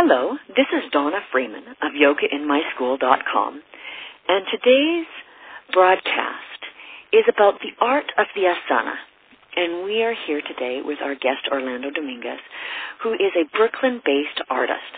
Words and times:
Hello, 0.00 0.38
this 0.54 0.70
is 0.70 0.92
Donna 0.92 1.18
Freeman 1.32 1.74
of 1.82 1.90
YogaInMySchool.com, 1.90 3.62
and 4.28 4.46
today's 4.46 5.10
broadcast 5.72 6.60
is 7.12 7.24
about 7.26 7.58
the 7.58 7.74
art 7.84 8.06
of 8.16 8.26
the 8.36 8.42
asana. 8.46 8.94
And 9.56 9.84
we 9.84 10.04
are 10.04 10.14
here 10.24 10.40
today 10.40 10.82
with 10.84 10.98
our 11.02 11.16
guest 11.16 11.50
Orlando 11.50 11.90
Dominguez, 11.90 12.38
who 13.02 13.14
is 13.14 13.34
a 13.34 13.50
Brooklyn-based 13.56 14.46
artist. 14.48 14.94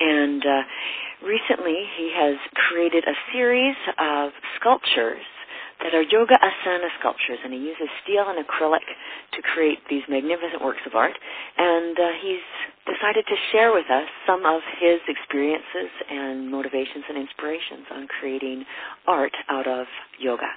And 0.00 0.40
uh, 0.40 0.62
recently 1.28 1.84
he 1.98 2.10
has 2.16 2.38
created 2.54 3.04
a 3.04 3.16
series 3.34 3.76
of 3.98 4.30
sculptures 4.58 5.28
that 5.82 5.94
are 5.94 6.02
yoga 6.02 6.38
asana 6.38 6.88
sculptures, 7.00 7.38
and 7.44 7.52
he 7.52 7.58
uses 7.58 7.90
steel 8.02 8.24
and 8.28 8.38
acrylic 8.40 8.86
to 9.34 9.42
create 9.42 9.78
these 9.90 10.02
magnificent 10.08 10.62
works 10.62 10.80
of 10.86 10.94
art. 10.94 11.18
And 11.58 11.98
uh, 11.98 12.08
he's 12.22 12.46
decided 12.86 13.24
to 13.26 13.36
share 13.52 13.72
with 13.72 13.86
us 13.90 14.08
some 14.26 14.44
of 14.44 14.60
his 14.80 14.98
experiences 15.06 15.90
and 16.10 16.50
motivations 16.50 17.04
and 17.08 17.18
inspirations 17.18 17.86
on 17.90 18.06
creating 18.08 18.64
art 19.06 19.32
out 19.48 19.66
of 19.66 19.86
yoga. 20.18 20.50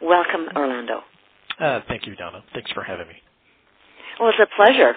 Welcome, 0.00 0.48
Orlando. 0.56 1.00
Uh, 1.60 1.80
thank 1.88 2.06
you, 2.06 2.14
Donna. 2.16 2.42
Thanks 2.54 2.70
for 2.72 2.82
having 2.82 3.08
me. 3.08 3.14
Well, 4.18 4.30
it's 4.30 4.38
a 4.38 4.48
pleasure. 4.56 4.94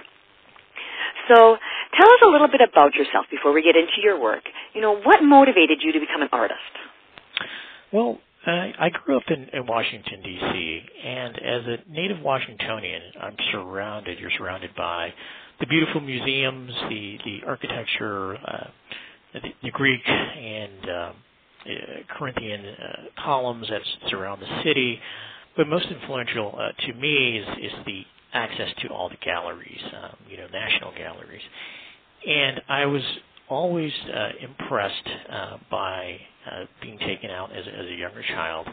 So, 1.28 1.58
tell 1.98 2.08
us 2.08 2.22
a 2.26 2.30
little 2.30 2.48
bit 2.48 2.62
about 2.62 2.96
yourself 2.96 3.26
before 3.30 3.54
we 3.54 3.62
get 3.62 3.76
into 3.76 4.02
your 4.02 4.20
work. 4.20 4.44
You 4.74 4.82
know, 4.82 4.96
what 4.96 5.22
motivated 5.24 5.80
you 5.82 5.92
to 5.94 6.00
become 6.00 6.22
an 6.22 6.30
artist? 6.32 6.60
Well, 7.94 8.20
I, 8.46 8.72
I 8.80 8.90
grew 8.90 9.18
up 9.18 9.24
in, 9.30 9.50
in 9.54 9.68
Washington 9.68 10.22
D.C. 10.24 10.82
and 11.06 11.36
as 11.36 11.62
a 11.68 11.92
native 11.92 12.22
Washingtonian, 12.22 13.02
I'm 13.22 13.36
surrounded. 13.52 14.20
You're 14.20 14.32
surrounded 14.38 14.72
by 14.76 15.14
the 15.62 15.68
beautiful 15.68 16.02
museums, 16.02 16.72
the 16.90 17.18
the 17.24 17.40
architecture, 17.48 18.36
uh, 18.36 18.68
the, 19.34 19.40
the 19.64 19.72
Greek 19.72 20.02
and 20.08 20.90
uh, 20.90 21.12
Corinthian 22.18 22.66
uh, 22.66 23.24
columns 23.24 23.68
that 23.70 23.82
surround 24.10 24.42
the 24.42 24.64
city. 24.64 25.00
But 25.56 25.68
most 25.68 25.86
influential 25.88 26.56
uh, 26.58 26.72
to 26.88 26.94
me 26.94 27.38
is 27.40 27.48
is 27.72 27.86
the 27.86 28.02
access 28.34 28.70
to 28.82 28.90
all 28.90 29.10
the 29.10 29.18
galleries, 29.24 29.82
um, 30.04 30.16
you 30.30 30.38
know, 30.38 30.48
national 30.52 30.94
galleries. 30.96 31.42
And 32.26 32.62
I 32.70 32.86
was 32.86 33.02
always 33.50 33.92
uh, 34.16 34.30
impressed 34.42 35.08
uh, 35.30 35.58
by 35.70 36.18
uh, 36.50 36.66
being 36.82 36.98
taken 37.00 37.30
out 37.30 37.52
as, 37.56 37.66
as 37.68 37.86
a 37.88 37.94
younger 37.94 38.24
child 38.30 38.68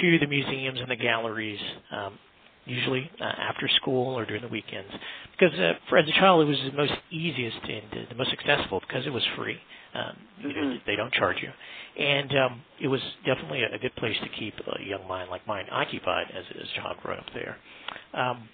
to 0.00 0.18
the 0.18 0.26
museums 0.26 0.78
and 0.80 0.90
the 0.90 0.96
galleries, 0.96 1.60
um, 1.90 2.18
usually 2.64 3.10
uh, 3.20 3.24
after 3.24 3.68
school 3.76 4.16
or 4.18 4.24
during 4.24 4.42
the 4.42 4.48
weekends, 4.48 4.90
because 5.32 5.58
uh, 5.58 5.72
for 5.88 5.98
as 5.98 6.08
a 6.08 6.12
child 6.12 6.42
it 6.42 6.48
was 6.48 6.58
the 6.70 6.76
most 6.76 6.92
easiest 7.10 7.58
and 7.64 8.08
the 8.08 8.14
most 8.14 8.32
accessible 8.32 8.80
because 8.80 9.06
it 9.06 9.12
was 9.12 9.22
free. 9.36 9.56
Um, 9.94 10.16
mm-hmm. 10.38 10.48
you 10.48 10.54
know, 10.54 10.76
they 10.86 10.96
don't 10.96 11.12
charge 11.12 11.36
you, 11.42 11.50
and 12.02 12.30
um, 12.38 12.62
it 12.80 12.88
was 12.88 13.00
definitely 13.26 13.62
a, 13.62 13.74
a 13.74 13.78
good 13.78 13.94
place 13.96 14.16
to 14.22 14.28
keep 14.38 14.54
a 14.58 14.82
young 14.82 15.06
mind 15.06 15.28
like 15.28 15.46
mine 15.46 15.66
occupied 15.70 16.26
as, 16.34 16.44
as 16.50 16.68
a 16.68 16.80
child 16.80 16.96
growing 17.02 17.20
up 17.20 17.26
there. 17.34 17.56
Um, 18.14 18.48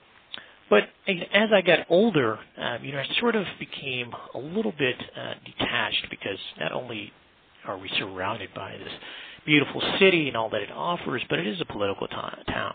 but 0.71 0.83
as 1.09 1.49
I 1.53 1.63
got 1.63 1.87
older, 1.89 2.39
um, 2.59 2.85
you 2.85 2.93
know, 2.93 2.99
I 2.99 3.07
sort 3.21 3.37
of 3.37 3.47
became 3.59 4.13
a 4.35 4.39
little 4.39 4.73
bit 4.79 4.97
uh, 5.17 5.35
detached 5.45 6.07
because 6.11 6.39
not 6.61 6.73
only 6.73 7.11
are 7.67 7.79
we 7.79 7.91
surrounded 7.99 8.51
by 8.55 8.73
this 8.73 8.93
beautiful 9.47 9.81
city 9.99 10.29
and 10.29 10.37
all 10.37 10.51
that 10.51 10.61
it 10.61 10.71
offers, 10.71 11.23
but 11.31 11.39
it 11.39 11.47
is 11.47 11.61
a 11.61 11.65
political 11.73 12.07
t- 12.07 12.15
town. 12.53 12.75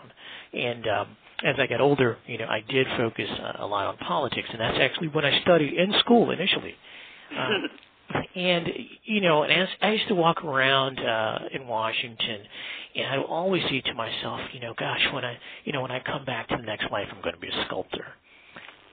And 0.52 0.86
um, 0.88 1.16
as 1.42 1.56
I 1.58 1.66
got 1.66 1.80
older, 1.80 2.18
you 2.26 2.38
know, 2.38 2.46
I 2.46 2.62
did 2.68 2.86
focus 2.96 3.28
uh, 3.30 3.64
a 3.64 3.66
lot 3.66 3.86
on 3.86 3.96
politics, 3.98 4.48
and 4.50 4.60
that's 4.60 4.78
actually 4.80 5.08
when 5.08 5.24
I 5.24 5.40
studied 5.40 5.74
in 5.74 5.92
school 6.00 6.30
initially. 6.30 6.74
Um, 7.36 7.68
and 8.36 8.68
you 9.04 9.20
know, 9.20 9.42
and 9.42 9.52
as 9.52 9.68
I 9.82 9.92
used 9.92 10.08
to 10.08 10.14
walk 10.14 10.44
around 10.44 11.00
uh, 11.00 11.38
in 11.52 11.66
Washington, 11.66 12.40
and 12.94 13.06
I 13.06 13.18
always 13.18 13.62
see 13.68 13.82
to 13.82 13.94
myself, 13.94 14.40
you 14.52 14.60
know, 14.60 14.74
gosh, 14.78 15.06
when 15.12 15.24
I, 15.24 15.36
you 15.64 15.72
know, 15.72 15.82
when 15.82 15.90
I 15.90 16.00
come 16.00 16.24
back 16.24 16.48
to 16.48 16.56
the 16.56 16.62
next 16.62 16.90
life, 16.92 17.08
I'm 17.10 17.22
going 17.22 17.34
to 17.34 17.40
be 17.40 17.48
a 17.48 17.64
sculptor. 17.66 18.06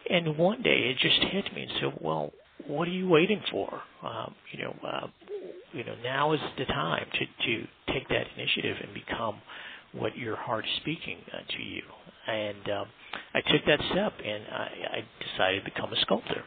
And 0.10 0.38
one 0.38 0.62
day 0.62 0.90
it 0.90 0.98
just 0.98 1.32
hit 1.32 1.54
me 1.54 1.64
and 1.64 1.72
said, 1.80 1.94
well, 2.02 2.32
what 2.68 2.88
are 2.88 2.92
you 2.92 3.08
waiting 3.08 3.42
for? 3.52 3.82
Um, 4.04 4.34
you 4.52 4.64
know, 4.64 4.76
uh, 4.86 5.08
you 5.74 5.84
know, 5.84 5.96
now 6.04 6.34
is 6.34 6.40
the 6.58 6.66
time 6.66 7.06
to 7.14 7.46
to 7.46 7.68
take 7.94 8.08
that 8.10 8.26
initiative 8.36 8.78
and 8.82 8.94
become 8.94 9.42
what 9.94 10.18
your 10.18 10.36
heart 10.36 10.66
is 10.66 10.72
speaking 10.82 11.18
uh, 11.34 11.40
to 11.56 11.64
you. 11.64 11.82
And 12.28 12.70
um, 12.70 12.86
I 13.34 13.42
took 13.42 13.66
that 13.66 13.80
step, 13.92 14.14
and 14.24 14.44
I, 14.52 14.68
I 14.98 15.04
decided 15.32 15.64
to 15.64 15.72
become 15.72 15.92
a 15.92 16.00
sculptor. 16.02 16.44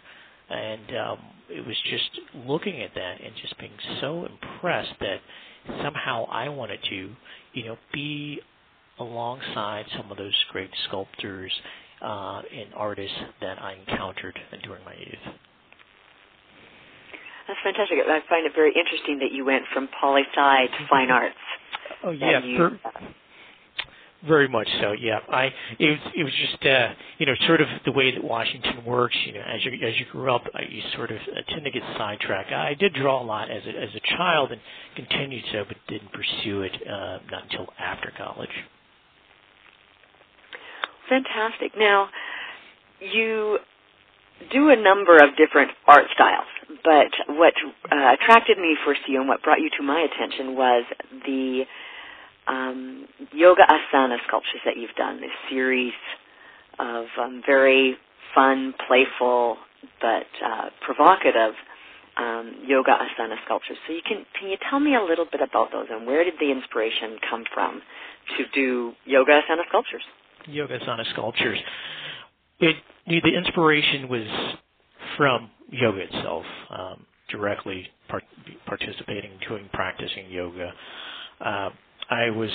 And 0.48 0.96
um, 0.96 1.18
it 1.48 1.66
was 1.66 1.76
just 1.90 2.20
looking 2.46 2.82
at 2.82 2.94
that 2.94 3.20
and 3.24 3.34
just 3.40 3.58
being 3.58 3.72
so 4.00 4.26
impressed 4.26 4.94
that 5.00 5.18
somehow 5.82 6.26
I 6.30 6.48
wanted 6.48 6.80
to, 6.90 7.10
you 7.54 7.64
know, 7.64 7.76
be 7.92 8.40
alongside 8.98 9.86
some 9.96 10.10
of 10.10 10.18
those 10.18 10.34
great 10.52 10.70
sculptors 10.88 11.52
uh, 12.02 12.42
and 12.52 12.72
artists 12.74 13.16
that 13.40 13.60
I 13.60 13.74
encountered 13.74 14.38
during 14.62 14.84
my 14.84 14.94
youth. 14.94 15.34
That's 17.48 17.60
fantastic. 17.62 17.98
I 18.06 18.20
find 18.28 18.46
it 18.46 18.52
very 18.54 18.72
interesting 18.72 19.18
that 19.18 19.32
you 19.32 19.44
went 19.44 19.64
from 19.72 19.88
poli 20.00 20.22
sci 20.34 20.66
to 20.66 20.88
fine 20.88 21.10
arts. 21.10 21.34
Oh 22.02 22.10
yeah, 22.10 22.44
you, 22.44 22.56
per- 22.56 22.80
very 24.26 24.48
much 24.48 24.68
so. 24.80 24.92
Yeah, 24.92 25.18
I 25.28 25.46
it 25.78 25.90
was 25.90 26.12
it 26.16 26.24
was 26.24 26.32
just 26.32 26.64
uh, 26.64 26.94
you 27.18 27.26
know 27.26 27.34
sort 27.46 27.60
of 27.60 27.68
the 27.84 27.92
way 27.92 28.14
that 28.14 28.22
Washington 28.22 28.84
works. 28.84 29.16
You 29.26 29.34
know, 29.34 29.40
as 29.40 29.64
you 29.64 29.72
as 29.86 29.98
you 29.98 30.06
grew 30.10 30.34
up, 30.34 30.42
uh, 30.54 30.62
you 30.68 30.82
sort 30.96 31.10
of 31.10 31.18
tend 31.48 31.64
to 31.64 31.70
get 31.70 31.82
sidetracked. 31.98 32.52
I 32.52 32.74
did 32.74 32.94
draw 32.94 33.22
a 33.22 33.26
lot 33.26 33.50
as 33.50 33.62
a, 33.66 33.70
as 33.70 33.90
a 33.94 34.16
child 34.16 34.52
and 34.52 34.60
continued 34.96 35.44
so, 35.52 35.64
but 35.66 35.76
didn't 35.88 36.12
pursue 36.12 36.62
it 36.62 36.72
uh, 36.86 37.18
not 37.30 37.44
until 37.50 37.68
after 37.78 38.12
college. 38.16 38.50
Fantastic. 41.08 41.72
Now, 41.76 42.08
you 43.00 43.58
do 44.52 44.70
a 44.70 44.76
number 44.76 45.16
of 45.16 45.36
different 45.36 45.70
art 45.86 46.06
styles, 46.14 46.46
but 46.82 47.12
what 47.36 47.52
uh, 47.92 48.14
attracted 48.14 48.58
me 48.58 48.76
first 48.84 49.00
to 49.06 49.12
you 49.12 49.20
and 49.20 49.28
what 49.28 49.42
brought 49.42 49.60
you 49.60 49.70
to 49.78 49.82
my 49.82 50.00
attention 50.00 50.56
was 50.56 50.84
the 51.26 51.64
um, 52.46 53.06
yoga 53.32 53.62
asana 53.62 54.16
sculptures 54.26 54.60
that 54.64 54.76
you've 54.76 54.94
done. 54.96 55.20
This 55.20 55.30
series 55.50 55.92
of 56.78 57.06
um, 57.20 57.42
very 57.46 57.96
fun, 58.34 58.74
playful, 58.86 59.56
but 60.00 60.26
uh, 60.44 60.70
provocative 60.84 61.54
um, 62.16 62.54
yoga 62.66 62.92
asana 62.92 63.36
sculptures. 63.44 63.76
So 63.86 63.92
you 63.92 64.02
can 64.06 64.24
can 64.38 64.50
you 64.50 64.56
tell 64.70 64.80
me 64.80 64.94
a 64.94 65.02
little 65.02 65.26
bit 65.30 65.40
about 65.40 65.72
those 65.72 65.86
and 65.90 66.06
where 66.06 66.24
did 66.24 66.34
the 66.40 66.50
inspiration 66.50 67.18
come 67.28 67.44
from 67.52 67.82
to 68.38 68.44
do 68.54 68.92
yoga 69.04 69.32
asana 69.32 69.62
sculptures? 69.68 70.02
Yoga 70.46 70.78
asana 70.78 71.04
sculptures 71.12 71.58
it 72.60 72.76
the 73.06 73.36
inspiration 73.36 74.08
was 74.08 74.26
from 75.16 75.50
yoga 75.70 75.98
itself, 76.00 76.44
um, 76.70 77.06
directly 77.30 77.86
part, 78.08 78.24
participating, 78.66 79.32
doing, 79.48 79.68
practicing 79.72 80.30
yoga. 80.30 80.72
Uh, 81.40 81.70
I 82.10 82.30
was 82.30 82.50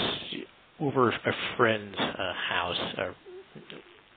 over 0.79 1.09
a 1.09 1.33
friend's 1.57 1.97
uh, 1.97 2.33
house 2.49 2.77
uh, 2.97 3.11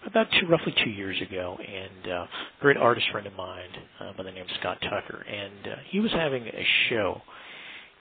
about 0.06 0.26
two, 0.40 0.46
roughly 0.49 0.75
two 0.84 0.90
years 0.90 1.20
ago, 1.23 1.56
and 1.58 2.12
uh, 2.12 2.14
a 2.17 2.29
great 2.61 2.76
artist 2.76 3.06
friend 3.12 3.26
of 3.26 3.34
mine 3.34 3.69
uh, 4.00 4.12
by 4.17 4.25
the 4.25 4.32
name 4.32 4.43
of 4.43 4.49
Scott 4.61 4.79
Tucker, 4.82 5.25
and 5.29 5.73
uh, 5.73 5.76
he 5.90 6.00
was 6.00 6.11
having 6.12 6.44
a 6.44 6.67
show, 6.88 7.20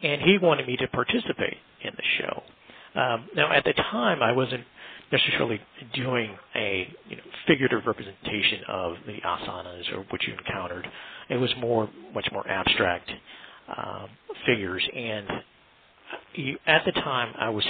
and 0.01 0.21
he 0.21 0.37
wanted 0.41 0.67
me 0.67 0.77
to 0.77 0.87
participate 0.87 1.57
in 1.83 1.91
the 1.95 2.03
show. 2.19 2.43
Um, 2.99 3.29
now, 3.35 3.53
at 3.53 3.63
the 3.63 3.73
time, 3.73 4.21
I 4.21 4.31
wasn't 4.31 4.63
necessarily 5.11 5.59
doing 5.93 6.35
a 6.55 6.87
you 7.07 7.17
know, 7.17 7.23
figurative 7.47 7.85
representation 7.85 8.61
of 8.67 8.95
the 9.05 9.17
asanas 9.25 9.93
or 9.93 10.05
what 10.09 10.23
you 10.23 10.33
encountered. 10.33 10.87
It 11.29 11.37
was 11.37 11.53
more, 11.59 11.89
much 12.13 12.27
more 12.31 12.47
abstract 12.47 13.09
um, 13.77 14.09
figures, 14.45 14.83
and 14.95 15.27
you, 16.33 16.57
at 16.67 16.83
the 16.85 16.91
time, 16.91 17.33
I 17.37 17.49
was 17.49 17.65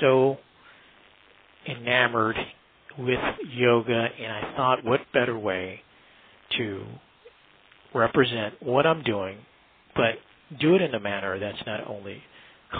so 0.00 0.36
enamored 1.68 2.36
with 2.98 3.18
yoga, 3.52 4.08
and 4.18 4.32
I 4.32 4.54
thought, 4.56 4.84
what 4.84 5.00
better 5.12 5.38
way 5.38 5.80
to 6.56 6.84
represent 7.94 8.54
what 8.62 8.86
I'm 8.86 9.02
doing, 9.02 9.38
but 9.94 10.14
do 10.60 10.74
it 10.74 10.82
in 10.82 10.94
a 10.94 11.00
manner 11.00 11.38
that's 11.38 11.58
not 11.66 11.88
only 11.88 12.22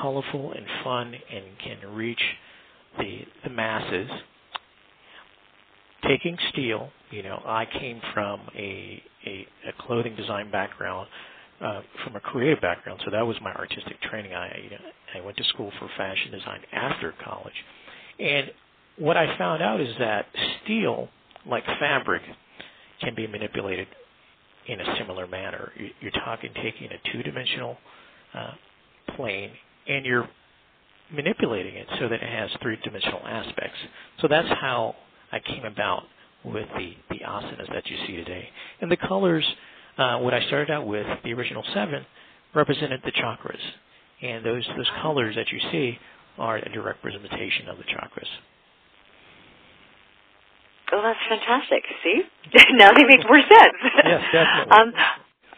colorful 0.01 0.53
and 0.53 0.67
fun 0.85 1.15
and 1.15 1.45
can 1.63 1.95
reach 1.95 2.21
the 2.99 3.21
the 3.45 3.51
masses. 3.51 4.09
Taking 6.07 6.37
steel, 6.53 6.91
you 7.11 7.23
know, 7.23 7.43
I 7.45 7.67
came 7.67 8.01
from 8.15 8.41
a 8.57 9.03
a, 9.27 9.47
a 9.69 9.87
clothing 9.87 10.17
design 10.17 10.51
background, 10.51 11.09
uh, 11.61 11.81
from 12.05 12.17
a 12.17 12.21
creative 12.21 12.61
background, 12.61 13.01
so 13.05 13.11
that 13.11 13.27
was 13.27 13.37
my 13.43 13.53
artistic 13.53 14.01
training. 14.03 14.35
I 14.35 14.79
I 15.15 15.21
went 15.21 15.37
to 15.39 15.45
school 15.45 15.73
for 15.79 15.89
fashion 15.97 16.33
design 16.33 16.61
after 16.73 17.15
college, 17.25 17.55
and 18.19 18.51
what 18.99 19.17
I 19.17 19.37
found 19.39 19.63
out 19.63 19.81
is 19.81 19.95
that 19.99 20.27
steel, 20.65 21.09
like 21.47 21.65
fabric, 21.79 22.23
can 23.01 23.15
be 23.15 23.27
manipulated 23.27 23.87
in 24.69 24.81
a 24.81 24.97
similar 24.99 25.27
manner. 25.27 25.71
You're 26.01 26.11
talking 26.13 26.51
taking 26.55 26.89
a 26.91 27.13
two-dimensional 27.13 27.77
uh, 28.35 28.53
plane 29.15 29.51
and 29.87 30.05
you're 30.05 30.29
manipulating 31.13 31.77
it 31.77 31.87
so 32.01 32.09
that 32.09 32.21
it 32.23 32.29
has 32.29 32.51
three-dimensional 32.63 33.21
aspects. 33.27 33.79
So 34.21 34.29
that's 34.29 34.49
how 34.61 34.97
I 35.31 35.39
came 35.41 35.65
about 35.65 36.03
with 36.45 36.67
the, 36.77 36.95
the 37.11 37.21
asanas 37.25 37.73
that 37.73 37.87
you 37.87 37.97
see 38.07 38.17
today. 38.17 38.49
And 38.81 38.91
the 38.91 38.97
colors, 38.97 39.45
uh, 39.99 40.19
what 40.19 40.35
I 40.35 40.45
started 40.47 40.71
out 40.71 40.87
with, 40.87 41.07
the 41.25 41.33
original 41.33 41.65
seven, 41.75 42.05
represented 42.55 43.01
the 43.05 43.13
chakras. 43.13 43.61
And 44.23 44.45
those, 44.45 44.67
those 44.77 44.91
colors 45.03 45.37
that 45.37 45.51
you 45.53 45.59
see 45.71 45.99
are 46.39 46.57
a 46.57 46.69
direct 46.73 47.05
representation 47.05 47.69
of 47.69 47.79
the 47.79 47.85
chakras. 47.85 48.29
Oh, 50.93 51.03
that's 51.03 51.19
fantastic. 51.29 51.83
See? 52.05 52.23
now 52.73 52.93
they 52.93 53.05
make 53.05 53.27
more 53.29 53.41
sense. 53.41 53.79
yes, 54.05 54.23
definitely. 54.33 54.73
Um, 54.77 54.93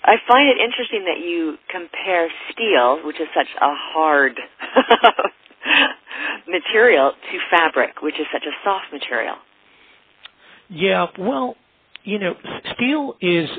I 0.04 0.14
find 0.26 0.48
it 0.48 0.56
interesting 0.56 1.04
that 1.04 1.18
you 1.20 1.58
compare 1.68 2.28
steel, 2.52 3.04
which 3.04 3.20
is 3.20 3.26
such 3.36 3.48
a 3.60 3.74
hard 3.92 4.40
material, 6.48 7.12
to 7.12 7.38
fabric, 7.50 8.00
which 8.00 8.14
is 8.14 8.26
such 8.32 8.44
a 8.44 8.54
soft 8.64 8.86
material. 8.92 9.34
Yeah, 10.70 11.06
well, 11.18 11.56
you 12.04 12.18
know, 12.18 12.34
steel 12.74 13.16
is 13.20 13.50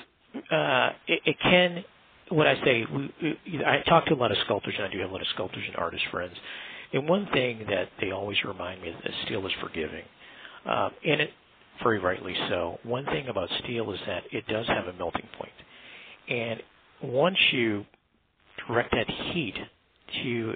uh, 0.51 0.89
it, 1.07 1.21
it 1.25 1.35
can. 1.41 1.83
What 2.29 2.45
I 2.45 2.55
say, 2.63 2.85
we, 2.93 3.33
I 3.65 3.81
talk 3.89 4.05
to 4.07 4.13
a 4.13 4.15
lot 4.15 4.31
of 4.31 4.37
sculptors, 4.45 4.75
and 4.77 4.85
I 4.85 4.91
do 4.91 4.99
have 4.99 5.09
a 5.09 5.13
lot 5.13 5.21
of 5.21 5.27
sculptors 5.33 5.63
and 5.65 5.75
artist 5.75 6.03
friends. 6.11 6.35
And 6.93 7.09
one 7.09 7.27
thing 7.33 7.65
that 7.69 7.89
they 7.99 8.11
always 8.11 8.37
remind 8.45 8.81
me 8.81 8.89
is 8.89 8.95
that 9.03 9.11
steel 9.25 9.45
is 9.47 9.53
forgiving, 9.61 10.03
uh, 10.67 10.89
and 11.05 11.21
it 11.21 11.29
very 11.83 11.99
rightly 11.99 12.35
so. 12.49 12.77
One 12.83 13.05
thing 13.05 13.27
about 13.29 13.49
steel 13.63 13.91
is 13.91 13.99
that 14.07 14.23
it 14.31 14.45
does 14.47 14.67
have 14.67 14.85
a 14.85 14.93
melting 14.93 15.27
point, 15.37 15.51
and 16.29 16.61
once 17.01 17.37
you 17.51 17.85
direct 18.67 18.91
that 18.91 19.07
heat 19.33 19.55
to 20.23 20.53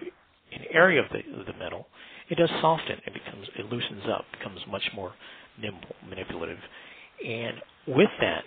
an 0.52 0.62
area 0.72 1.02
of 1.02 1.08
the, 1.12 1.40
of 1.40 1.46
the 1.46 1.54
metal, 1.54 1.88
it 2.30 2.36
does 2.36 2.50
soften. 2.62 2.98
It 3.06 3.14
becomes 3.14 3.48
it 3.58 3.66
loosens 3.66 4.04
up, 4.12 4.26
becomes 4.38 4.60
much 4.70 4.84
more 4.96 5.14
nimble, 5.60 5.96
manipulative, 6.08 6.60
and 7.26 7.58
with 7.88 8.10
that, 8.22 8.44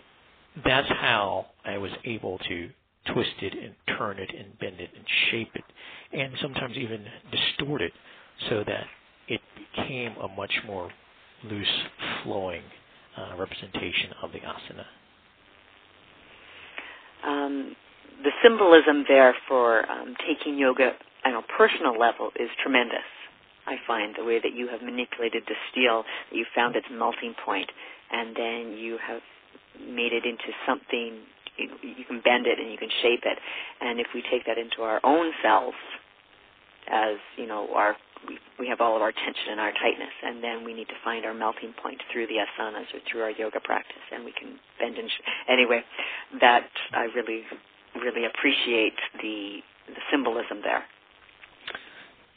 that's 0.65 0.89
how 0.89 1.47
I 1.65 1.79
was 1.79 1.91
able 2.05 2.39
to 2.39 2.69
twist 3.13 3.35
it 3.43 3.53
and 3.53 3.75
turn 3.99 4.19
it 4.19 4.31
and 4.37 4.59
bend 4.59 4.81
it 4.81 4.91
and 4.95 5.05
shape 5.31 5.51
it, 5.55 5.65
and 6.13 6.33
sometimes 6.41 6.77
even 6.77 7.05
distort 7.31 7.83
it 7.83 7.93
so 8.49 8.65
that 8.67 8.85
it 9.29 9.41
became 9.55 10.17
a 10.17 10.29
much 10.29 10.53
more 10.67 10.91
loose, 11.45 11.67
flowing 12.23 12.63
uh, 13.17 13.37
representation 13.37 14.11
of 14.23 14.33
the 14.33 14.39
asana. 14.39 14.85
Um, 17.27 17.77
the 18.23 18.31
symbolism 18.43 19.05
there 19.09 19.35
for 19.49 19.91
um, 19.91 20.15
taking 20.27 20.59
yoga 20.59 20.93
on 21.25 21.35
a 21.35 21.43
personal 21.57 21.99
level 21.99 22.31
is 22.37 22.49
tremendous. 22.63 23.07
I 23.67 23.77
find 23.87 24.15
the 24.17 24.25
way 24.25 24.39
that 24.41 24.55
you 24.55 24.69
have 24.69 24.81
manipulated 24.81 25.43
the 25.47 25.55
steel, 25.71 26.05
that 26.31 26.37
you 26.37 26.47
found 26.55 26.77
its 26.77 26.87
melting 26.91 27.35
point, 27.45 27.69
and 28.13 28.37
then 28.37 28.79
you 28.79 28.97
have 29.07 29.21
made 29.81 30.13
it 30.13 30.25
into 30.25 30.51
something. 30.67 31.23
You, 31.57 32.05
can 32.05 32.21
bend 32.21 32.47
it 32.47 32.61
and 32.61 32.71
you 32.71 32.77
can 32.77 32.91
shape 33.03 33.25
it. 33.25 33.39
And 33.81 33.99
if 33.99 34.09
we 34.15 34.23
take 34.31 34.45
that 34.47 34.59
into 34.59 34.83
our 34.83 35.01
own 35.05 35.33
selves, 35.43 35.77
as 36.89 37.17
you 37.37 37.47
know, 37.47 37.69
our 37.75 37.97
we, 38.29 38.39
we 38.59 38.69
have 38.69 38.81
all 38.81 38.97
of 38.97 39.03
our 39.03 39.13
tension 39.13 39.53
and 39.53 39.61
our 39.61 39.73
tightness, 39.73 40.13
and 40.25 40.43
then 40.43 40.65
we 40.65 40.73
need 40.73 40.89
to 40.89 40.99
find 41.05 41.25
our 41.25 41.35
melting 41.35 41.75
point 41.83 42.01
through 42.13 42.27
the 42.27 42.41
asanas 42.41 42.89
or 42.95 43.01
through 43.11 43.23
our 43.23 43.31
yoga 43.31 43.61
practice, 43.61 44.03
and 44.13 44.25
we 44.25 44.33
can 44.33 44.59
bend 44.81 44.97
and 44.97 45.09
sh- 45.09 45.23
anyway. 45.49 45.83
That 46.41 46.69
I 46.93 47.05
really, 47.15 47.43
really 47.97 48.27
appreciate 48.27 48.95
the 49.21 49.59
the 49.89 50.01
symbolism 50.11 50.61
there. 50.63 50.85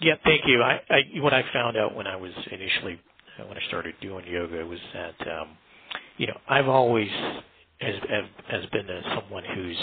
Yeah, 0.01 0.15
thank 0.23 0.41
you. 0.45 0.61
I, 0.61 0.79
I 0.89 0.99
what 1.19 1.33
I 1.33 1.43
found 1.53 1.77
out 1.77 1.95
when 1.95 2.07
I 2.07 2.15
was 2.15 2.31
initially 2.51 2.99
when 3.47 3.57
I 3.57 3.61
started 3.67 3.95
doing 4.01 4.25
yoga 4.27 4.65
was 4.65 4.79
that 4.93 5.27
um, 5.27 5.57
you 6.19 6.27
know 6.27 6.37
I've 6.49 6.69
always 6.69 7.09
has 7.81 7.95
has 8.49 8.67
been 8.73 8.89
a, 8.89 9.03
someone 9.21 9.45
who's 9.55 9.79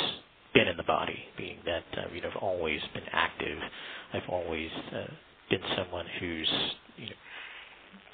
been 0.55 0.69
in 0.69 0.79
the 0.79 0.85
body, 0.85 1.19
being 1.39 1.59
that 1.67 1.85
uh, 1.99 2.15
you 2.15 2.23
know 2.23 2.31
I've 2.31 2.43
always 2.43 2.83
been 2.95 3.05
active. 3.13 3.59
I've 4.15 4.31
always 4.31 4.71
uh, 4.95 5.09
been 5.51 5.63
someone 5.77 6.07
who's 6.21 6.51
you 6.99 7.07
know 7.07 7.17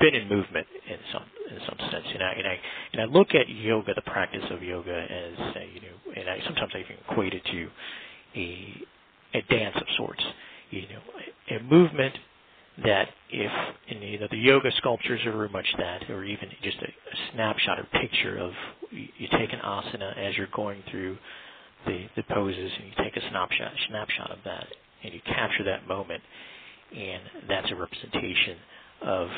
been 0.00 0.17
in 0.17 0.29
movement 0.29 0.67
in 0.91 0.99
some 1.12 1.25
in 1.50 1.59
some 1.69 1.79
sense. 1.93 2.07
And 2.14 2.25
I 2.25 2.33
and 2.33 2.49
I 2.49 2.61
and 2.95 3.02
I 3.02 3.07
look 3.07 3.35
at 3.35 3.49
yoga, 3.50 3.95
the 3.95 4.02
practice 4.02 4.45
of 4.50 4.62
yoga, 4.62 4.95
as 5.11 5.41
uh, 5.57 5.61
you 5.75 5.83
know, 5.83 6.14
and 6.17 6.31
I 6.31 6.41
sometimes 6.47 6.73
I 6.75 6.81
even 6.81 6.97
equate 7.11 7.35
it 7.35 7.45
to 7.52 7.71
a 8.37 8.83
a 9.38 9.43
dance 9.50 9.76
of 9.76 9.87
sorts. 9.99 10.25
You 10.71 10.83
know, 10.83 11.57
a 11.59 11.62
movement 11.64 12.14
that 12.85 13.09
if 13.31 13.52
in 13.88 14.00
know 14.21 14.26
the 14.31 14.37
yoga 14.37 14.71
sculptures 14.79 15.21
are 15.26 15.33
very 15.33 15.49
much 15.49 15.67
that, 15.79 16.09
or 16.11 16.25
even 16.25 16.49
just 16.62 16.79
a, 16.79 16.87
a 16.87 17.33
snapshot 17.33 17.79
or 17.79 17.87
picture 18.00 18.38
of 18.38 18.52
you 18.91 19.29
take 19.38 19.52
an 19.52 19.61
asana 19.64 20.17
as 20.17 20.37
you're 20.37 20.49
going 20.55 20.83
through 20.91 21.17
the 21.87 22.07
the 22.17 22.23
poses, 22.25 22.71
and 22.79 22.87
you 22.88 23.05
take 23.05 23.17
a 23.17 23.31
snapshot 23.31 23.73
snapshot 23.88 24.31
of 24.31 24.38
that, 24.45 24.67
and 25.05 25.12
you 25.12 25.21
capture 25.26 25.64
that 25.64 25.87
moment 25.87 26.23
and 26.97 27.23
that's 27.49 27.71
a 27.71 27.75
representation 27.75 28.57
of 29.02 29.29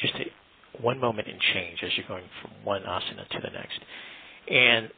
just 0.00 0.14
a, 0.14 0.82
one 0.82 0.98
moment 0.98 1.28
in 1.28 1.38
change 1.54 1.78
as 1.84 1.90
you're 1.96 2.08
going 2.08 2.24
from 2.42 2.50
one 2.64 2.82
asana 2.82 3.28
to 3.28 3.38
the 3.40 3.50
next. 3.50 3.80
And 4.50 4.88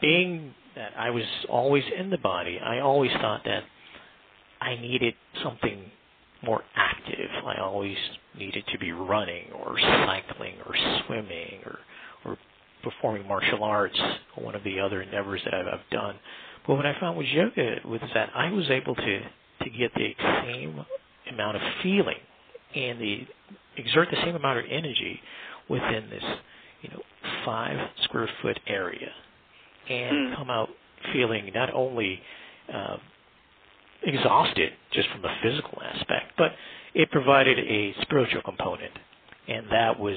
being 0.00 0.54
that 0.76 0.92
I 0.96 1.10
was 1.10 1.24
always 1.48 1.84
in 1.98 2.10
the 2.10 2.18
body, 2.18 2.58
I 2.58 2.78
always 2.80 3.10
thought 3.20 3.42
that 3.44 3.64
I 4.60 4.76
needed 4.76 5.14
something 5.42 5.90
more 6.42 6.62
active. 6.74 7.30
I 7.44 7.60
always 7.60 7.96
needed 8.38 8.64
to 8.72 8.78
be 8.78 8.92
running 8.92 9.52
or 9.52 9.78
cycling 9.78 10.54
or 10.66 10.74
swimming 11.06 11.60
or 11.64 11.78
or 12.24 12.36
performing 12.82 13.26
martial 13.26 13.62
arts, 13.62 13.98
or 14.36 14.44
one 14.44 14.54
of 14.54 14.64
the 14.64 14.80
other 14.80 15.02
endeavors 15.02 15.40
that 15.44 15.54
I've, 15.54 15.66
I've 15.66 15.90
done. 15.90 16.16
But 16.66 16.76
what 16.76 16.86
I 16.86 16.98
found 16.98 17.18
with 17.18 17.26
yoga 17.26 17.76
was 17.86 18.00
that 18.14 18.30
I 18.34 18.50
was 18.50 18.70
able 18.70 18.94
to 18.94 19.20
to 19.62 19.70
get 19.70 19.92
the 19.94 20.14
same 20.46 20.84
amount 21.30 21.56
of 21.56 21.62
feeling 21.82 22.16
and 22.74 23.00
the 23.00 23.26
exert 23.76 24.08
the 24.10 24.16
same 24.24 24.36
amount 24.36 24.58
of 24.58 24.64
energy 24.70 25.20
within 25.68 26.08
this, 26.10 26.22
you 26.82 26.90
know, 26.90 27.00
five 27.44 27.76
square 28.04 28.28
foot 28.42 28.58
area, 28.66 29.10
and 29.88 30.32
mm. 30.32 30.36
come 30.36 30.50
out 30.50 30.68
feeling 31.12 31.50
not 31.54 31.72
only 31.74 32.20
uh, 32.72 32.96
exhausted 34.02 34.72
just 34.92 35.08
from 35.10 35.22
the 35.22 35.30
physical 35.42 35.80
aspect, 35.82 36.32
but 36.36 36.52
it 36.94 37.10
provided 37.10 37.58
a 37.58 37.94
spiritual 38.02 38.42
component, 38.42 38.92
and 39.48 39.66
that 39.70 39.98
was 39.98 40.16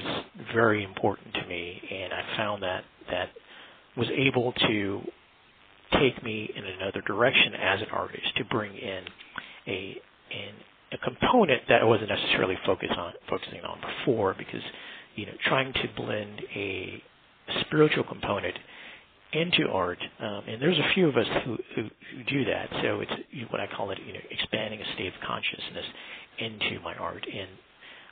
very 0.52 0.84
important 0.84 1.34
to 1.34 1.46
me. 1.46 1.80
And 1.90 2.12
I 2.12 2.36
found 2.36 2.62
that 2.62 2.84
that 3.10 3.28
was 3.96 4.08
able 4.10 4.52
to 4.52 5.02
take 6.00 6.22
me 6.22 6.50
in 6.54 6.64
another 6.64 7.00
direction 7.02 7.54
as 7.54 7.80
an 7.80 7.88
artist 7.92 8.36
to 8.36 8.44
bring 8.44 8.74
in 8.76 9.04
a 9.68 9.96
an 10.32 10.54
a 10.92 10.98
component 10.98 11.62
that 11.68 11.82
I 11.82 11.84
wasn't 11.84 12.08
necessarily 12.10 12.56
focus 12.64 12.90
on 12.96 13.12
focusing 13.28 13.60
on 13.62 13.78
before 13.80 14.34
because 14.36 14.62
you 15.16 15.26
know 15.26 15.32
trying 15.46 15.72
to 15.72 15.88
blend 15.96 16.40
a 16.54 17.02
spiritual 17.62 18.04
component 18.04 18.56
into 19.34 19.68
art, 19.70 19.98
um, 20.20 20.44
and 20.48 20.62
there's 20.62 20.78
a 20.78 20.94
few 20.94 21.08
of 21.08 21.16
us 21.16 21.26
who, 21.44 21.58
who, 21.74 21.82
who 21.82 22.24
do 22.24 22.44
that. 22.44 22.68
So 22.82 23.00
it's 23.00 23.12
what 23.50 23.60
I 23.60 23.66
call 23.66 23.90
it, 23.90 23.98
you 24.06 24.12
know, 24.12 24.20
expanding 24.30 24.80
a 24.80 24.94
state 24.94 25.08
of 25.08 25.14
consciousness 25.26 25.84
into 26.38 26.80
my 26.80 26.94
art. 26.94 27.26
And 27.26 27.48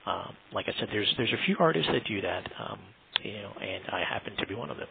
um, 0.07 0.37
like 0.52 0.67
I 0.69 0.79
said, 0.79 0.88
there's 0.91 1.12
there's 1.17 1.33
a 1.33 1.45
few 1.47 1.57
artists 1.59 1.91
that 1.93 2.05
do 2.05 2.21
that, 2.21 2.50
um, 2.59 2.79
you 3.23 3.35
know, 3.35 3.52
and 3.61 3.85
I 3.93 4.00
happen 4.00 4.35
to 4.37 4.47
be 4.47 4.55
one 4.55 4.71
of 4.71 4.76
them. 4.76 4.88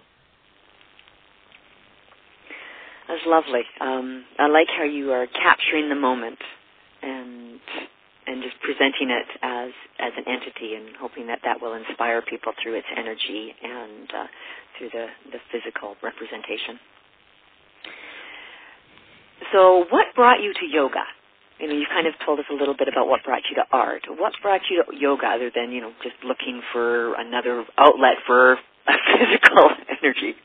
That's 3.08 3.22
lovely. 3.26 3.62
Um, 3.82 4.24
I 4.40 4.48
like 4.48 4.68
how 4.78 4.84
you 4.84 5.12
are 5.12 5.28
capturing 5.28 5.90
the 5.90 5.96
moment 5.96 6.40
and 7.02 7.60
and 8.28 8.44
just 8.44 8.56
presenting 8.62 9.10
it 9.10 9.28
as 9.42 9.72
as 10.00 10.14
an 10.18 10.26
entity 10.28 10.76
and 10.76 10.96
hoping 11.00 11.28
that 11.28 11.40
that 11.44 11.62
will 11.62 11.74
inspire 11.74 12.22
people 12.22 12.54
through 12.62 12.76
its 12.76 12.88
energy 12.96 13.54
and 13.64 14.08
uh, 14.14 14.28
through 14.78 14.90
the 14.94 15.08
the 15.32 15.40
physical 15.52 15.96
representation. 16.04 16.80
So, 19.52 19.86
what 19.90 20.08
brought 20.16 20.42
you 20.42 20.54
to 20.54 20.66
yoga? 20.66 21.04
You 21.60 21.68
know, 21.68 21.74
you 21.76 21.86
kind 21.90 22.08
of 22.08 22.14
told 22.26 22.40
us 22.40 22.46
a 22.50 22.54
little 22.54 22.76
bit 22.76 22.88
about 22.88 23.08
what 23.08 23.24
brought 23.24 23.44
you 23.50 23.56
to 23.56 23.64
art. 23.72 24.04
What 24.10 24.34
brought 24.42 24.62
you 24.70 24.84
to 24.84 24.96
yoga, 24.98 25.28
other 25.28 25.52
than 25.54 25.72
you 25.72 25.82
know 25.82 25.92
just 26.04 26.16
looking 26.24 26.62
for 26.72 27.16
another 27.16 27.66
outlet 27.78 28.16
for 28.26 28.58
physical 28.88 29.70
energy? 30.02 30.36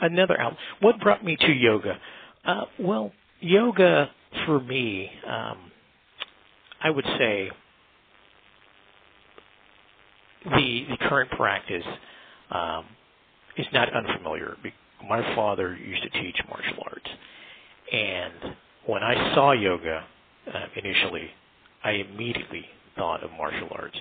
Another 0.00 0.38
outlet. 0.40 0.60
What 0.80 1.00
brought 1.00 1.24
me 1.24 1.36
to 1.40 1.52
yoga? 1.52 1.98
Uh, 2.44 2.64
well, 2.78 3.12
yoga 3.40 4.10
for 4.44 4.60
me. 4.60 5.10
Um, 5.26 5.72
I 6.82 6.90
would 6.90 7.04
say 7.18 7.50
the 10.44 10.86
the 10.90 10.96
current 11.08 11.30
practice 11.32 11.84
um, 12.50 12.84
is 13.56 13.66
not 13.72 13.92
unfamiliar. 13.92 14.56
My 15.08 15.34
father 15.34 15.76
used 15.76 16.02
to 16.02 16.10
teach 16.10 16.36
martial 16.48 16.82
arts, 16.84 17.10
and 17.92 18.56
when 18.86 19.02
I 19.02 19.34
saw 19.34 19.52
yoga 19.52 20.04
uh, 20.52 20.66
initially, 20.76 21.30
I 21.84 21.92
immediately 21.92 22.64
thought 22.96 23.22
of 23.22 23.30
martial 23.32 23.68
arts 23.72 23.98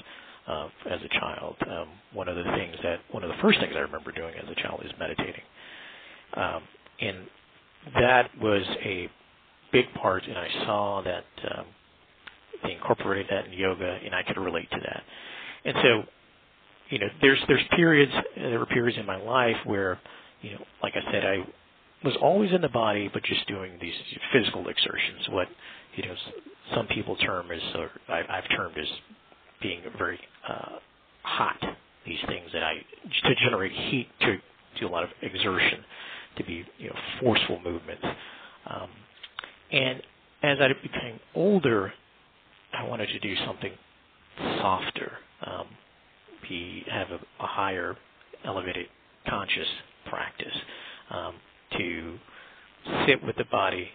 uh, 0.48 0.70
as 0.89 1.00
a 1.03 1.20
child. 1.20 1.55
Um, 1.70 1.89
one 2.13 2.27
of 2.27 2.36
the 2.36 2.44
things 2.44 2.75
that 2.84 3.00
one 3.12 3.24
of 3.24 3.29
the 3.29 3.38
first 3.41 3.60
things 3.60 3.74
I 3.75 3.79
remember 3.79 4.12
doing 4.12 4.34
as 4.36 4.50
a 4.50 4.55
child 4.62 4.82
is 4.86 4.91
meditating, 5.00 5.44
um, 6.36 6.63
and 7.01 7.17
that 8.00 8.29
was 8.41 8.63
a 8.84 9.10
big 9.72 9.86
part. 9.96 10.24
And 10.25 10.38
I 10.38 10.50
saw 10.65 11.01
that 11.03 11.25
um, 11.58 11.65
they 12.65 12.74
incorporated 12.74 13.27
that 13.29 13.45
in 13.45 13.53
yoga, 13.53 14.00
and 14.03 14.13
I 14.15 14.24
could 14.24 14.38
relate 14.38 14.69
to 14.72 14.79
that. 14.79 15.03
And 15.65 15.75
so, 15.81 16.03
you 16.89 17.00
know, 17.00 17.07
there's 17.22 17.39
there's 17.48 17.63
periods 17.75 18.12
there 18.36 18.60
were 18.60 18.65
periods 18.65 18.98
in 19.00 19.05
my 19.05 19.17
life 19.22 19.57
where, 19.65 20.00
you 20.41 20.51
know, 20.51 20.63
like 20.84 20.93
I 20.95 21.12
said, 21.12 21.25
I 21.25 21.38
was 22.03 22.15
always 22.22 22.51
in 22.53 22.62
the 22.62 22.69
body, 22.69 23.10
but 23.12 23.24
just 23.24 23.48
doing 23.48 23.77
these 23.81 23.93
physical 24.31 24.67
exertions. 24.67 25.27
What 25.29 25.48
you 25.95 26.05
know, 26.05 26.15
some 26.75 26.88
people 26.88 27.15
term 27.17 27.51
as, 27.51 27.62
or 27.75 27.89
I, 28.10 28.22
I've 28.29 28.50
termed 28.55 28.77
as 28.77 28.88
being 29.62 29.81
very 29.98 30.19
uh, 30.48 30.77
hot. 31.24 31.60
These 32.05 32.19
things 32.27 32.50
that 32.53 32.63
I 32.63 32.75
to 33.27 33.36
generate 33.43 33.72
heat 33.72 34.07
to 34.22 34.38
do 34.79 34.88
a 34.88 34.89
lot 34.89 35.03
of 35.03 35.10
exertion, 35.24 35.84
to 36.38 36.43
be 36.43 36.63
you 36.77 36.89
know 36.89 36.95
forceful 37.19 37.60
movements. 37.63 38.03
Um, 38.69 38.89
and 39.72 40.01
as 40.43 40.57
I 40.62 40.67
became 40.81 41.19
older, 41.34 41.91
I 42.77 42.84
wanted 42.84 43.08
to 43.10 43.20
do 43.20 43.34
something 43.46 43.72
softer, 44.60 45.12
um, 45.46 45.67
be 46.48 46.84
have 46.91 47.08
a, 47.10 47.15
a, 47.44 47.48
higher 47.48 47.96
elevated 48.44 48.88
conscious 49.27 49.67
practice, 50.10 50.53
um, 51.10 51.36
to 51.77 52.17
sit 53.08 53.24
with 53.24 53.36
the 53.38 53.46
body, 53.46 53.89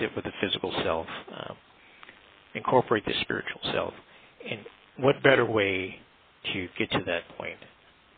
sit 0.00 0.10
with 0.16 0.24
the 0.24 0.32
physical 0.40 0.72
self, 0.84 1.06
um, 1.32 1.56
incorporate 2.54 3.04
the 3.04 3.12
spiritual 3.22 3.60
self. 3.72 3.92
And 4.48 4.60
what 4.98 5.22
better 5.22 5.44
way 5.44 5.96
to 6.52 6.68
get 6.78 6.90
to 6.92 7.00
that 7.06 7.22
point 7.36 7.58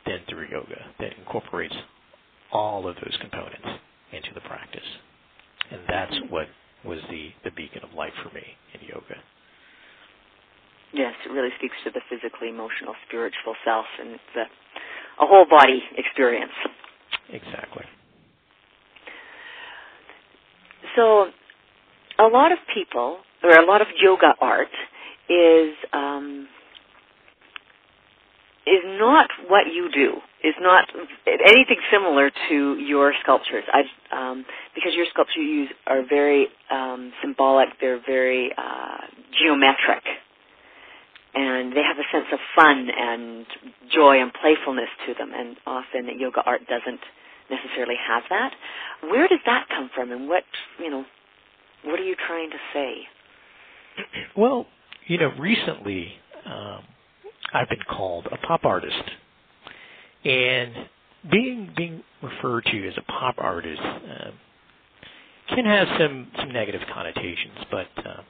than 0.06 0.20
through 0.28 0.48
yoga 0.50 0.80
that 1.00 1.12
incorporates 1.18 1.74
all 2.52 2.88
of 2.88 2.94
those 2.96 3.16
components 3.20 3.68
into 4.12 4.28
the 4.34 4.40
practice? 4.42 4.80
And 5.70 5.80
that's 5.88 6.14
what 6.30 6.46
was 6.84 6.98
the, 7.10 7.30
the 7.44 7.50
beacon 7.50 7.82
of 7.82 7.94
light 7.94 8.12
for 8.22 8.32
me 8.34 8.42
in 8.74 8.86
yoga. 8.86 9.16
Yes, 10.94 11.12
it 11.26 11.32
really 11.32 11.50
speaks 11.58 11.74
to 11.82 11.90
the 11.90 12.00
physically, 12.08 12.48
emotional, 12.48 12.94
spiritual 13.08 13.56
self, 13.64 13.84
and 13.98 14.12
it's 14.12 14.36
a, 14.36 15.24
a 15.24 15.26
whole 15.26 15.44
body 15.44 15.82
experience. 15.98 16.52
Exactly. 17.30 17.82
So, 20.94 21.26
a 22.20 22.28
lot 22.30 22.52
of 22.52 22.58
people, 22.72 23.18
or 23.42 23.50
a 23.50 23.66
lot 23.66 23.80
of 23.80 23.88
yoga 24.00 24.34
art, 24.40 24.68
is 25.28 25.74
um, 25.92 26.46
is 28.64 28.84
not 28.84 29.28
what 29.48 29.66
you 29.74 29.90
do. 29.92 30.12
Is 30.44 30.54
not 30.60 30.84
anything 31.26 31.78
similar 31.90 32.30
to 32.50 32.76
your 32.78 33.14
sculptures. 33.20 33.64
I 33.72 33.82
um, 34.14 34.44
because 34.76 34.92
your 34.94 35.06
sculptures 35.10 35.38
use 35.38 35.70
are 35.88 36.02
very 36.08 36.46
um, 36.70 37.12
symbolic. 37.20 37.70
They're 37.80 38.00
very 38.06 38.52
uh, 38.56 38.98
geometric 39.42 40.04
and 41.34 41.72
they 41.74 41.82
have 41.82 41.98
a 41.98 42.06
sense 42.14 42.22
of 42.34 42.40
fun 42.54 42.88
and 42.90 43.46
joy 43.92 44.20
and 44.20 44.32
playfulness 44.34 44.88
to 45.06 45.14
them 45.14 45.30
and 45.34 45.56
often 45.66 46.08
yoga 46.18 46.42
art 46.44 46.60
doesn't 46.68 47.00
necessarily 47.50 47.94
have 48.08 48.24
that. 48.28 48.52
Where 49.02 49.28
does 49.28 49.38
that 49.46 49.66
come 49.68 49.90
from 49.94 50.10
and 50.12 50.28
what 50.28 50.44
you 50.78 50.90
know 50.90 51.04
what 51.84 52.00
are 52.00 52.04
you 52.04 52.16
trying 52.26 52.50
to 52.50 52.56
say? 52.72 52.94
Well 54.36 54.66
you 55.06 55.18
know 55.18 55.30
recently 55.38 56.12
um, 56.44 56.80
i've 57.52 57.68
been 57.68 57.84
called 57.88 58.26
a 58.26 58.36
pop 58.46 58.64
artist. 58.64 59.10
And 60.24 60.72
being 61.30 61.72
being 61.76 62.02
referred 62.22 62.64
to 62.66 62.88
as 62.88 62.94
a 62.96 63.02
pop 63.02 63.36
artist 63.38 63.80
uh, 63.80 64.30
can 65.54 65.64
have 65.66 65.86
some 65.98 66.28
some 66.38 66.52
negative 66.52 66.80
connotations 66.92 67.58
but 67.70 68.06
uh, 68.06 68.22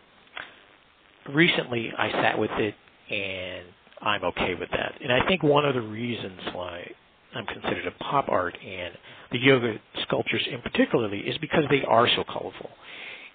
recently 1.33 1.91
I 1.97 2.11
sat 2.11 2.39
with 2.39 2.51
it 2.53 2.75
and 3.11 3.67
I'm 4.03 4.25
okay 4.25 4.55
with 4.55 4.71
that. 4.71 4.95
And 5.03 5.13
I 5.13 5.27
think 5.27 5.43
one 5.43 5.65
of 5.65 5.75
the 5.75 5.83
reasons 5.83 6.41
why 6.53 6.91
I'm 7.35 7.47
considered 7.47 7.87
a 7.87 8.05
pop 8.05 8.29
art 8.29 8.57
and 8.65 8.95
the 9.33 9.39
yoga 9.39 9.77
sculptures 10.03 10.47
in 10.51 10.61
particularly 10.63 11.21
is 11.21 11.39
because 11.39 11.65
they 11.71 11.83
are 11.85 12.09
so 12.09 12.25
colorful. 12.25 12.71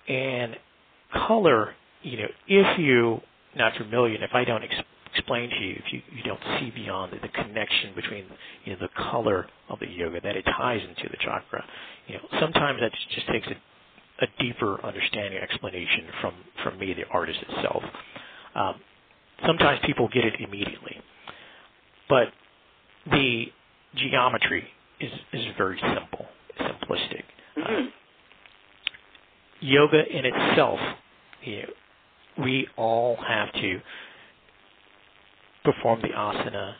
And 0.08 0.56
color, 1.13 1.75
you 2.04 2.18
know, 2.18 2.28
if 2.48 2.80
you 2.80 3.22
not 3.56 3.75
familiar, 3.78 4.16
and 4.16 4.24
if 4.24 4.32
I 4.34 4.44
don't 4.46 4.63
ex- 4.63 4.75
explain 5.16 5.50
to 5.50 5.56
you, 5.58 5.82
if 5.86 5.94
you, 5.94 6.01
you 6.16 6.24
don't 6.24 6.39
see 6.60 6.72
beyond 6.72 7.13
the, 7.13 7.18
the 7.20 7.30
connection 7.30 7.94
between 7.96 8.25
you 8.66 8.74
know 8.74 8.80
the 8.82 8.89
color 9.12 9.48
of 9.70 9.80
the 9.80 9.88
yoga 9.89 10.22
that 10.22 10.36
it 10.36 10.44
ties 10.46 10.82
into 10.82 11.10
the 11.10 11.18
chakra, 11.20 11.63
you 12.08 12.16
know, 12.16 12.22
sometimes 12.39 12.80
that 12.82 12.92
just 13.13 13.28
takes 13.28 13.48
a, 13.48 14.24
a 14.24 14.28
deeper 14.39 14.84
understanding, 14.86 15.39
explanation 15.39 16.06
from 16.22 16.34
from 16.63 16.80
me, 16.80 16.94
the 16.94 17.06
artist 17.12 17.39
itself. 17.50 17.84
Um, 18.56 18.75
sometimes 19.46 19.79
people 19.86 20.08
get 20.13 20.25
it 20.25 20.34
immediately. 20.39 20.98
But 22.08 22.27
the 23.12 23.46
geometry 23.96 24.67
is, 25.00 25.12
is 25.34 25.46
very 25.58 25.79
simple, 25.79 26.25
simplistic. 26.60 27.24
Mm-hmm. 27.58 27.86
Uh, 27.86 27.89
yoga 29.62 30.01
in 30.10 30.25
itself, 30.25 30.79
you 31.43 31.62
know, 31.62 32.43
we 32.43 32.67
all 32.77 33.17
have 33.27 33.51
to 33.53 33.81
perform 35.63 36.01
the 36.01 36.10
asana 36.10 36.74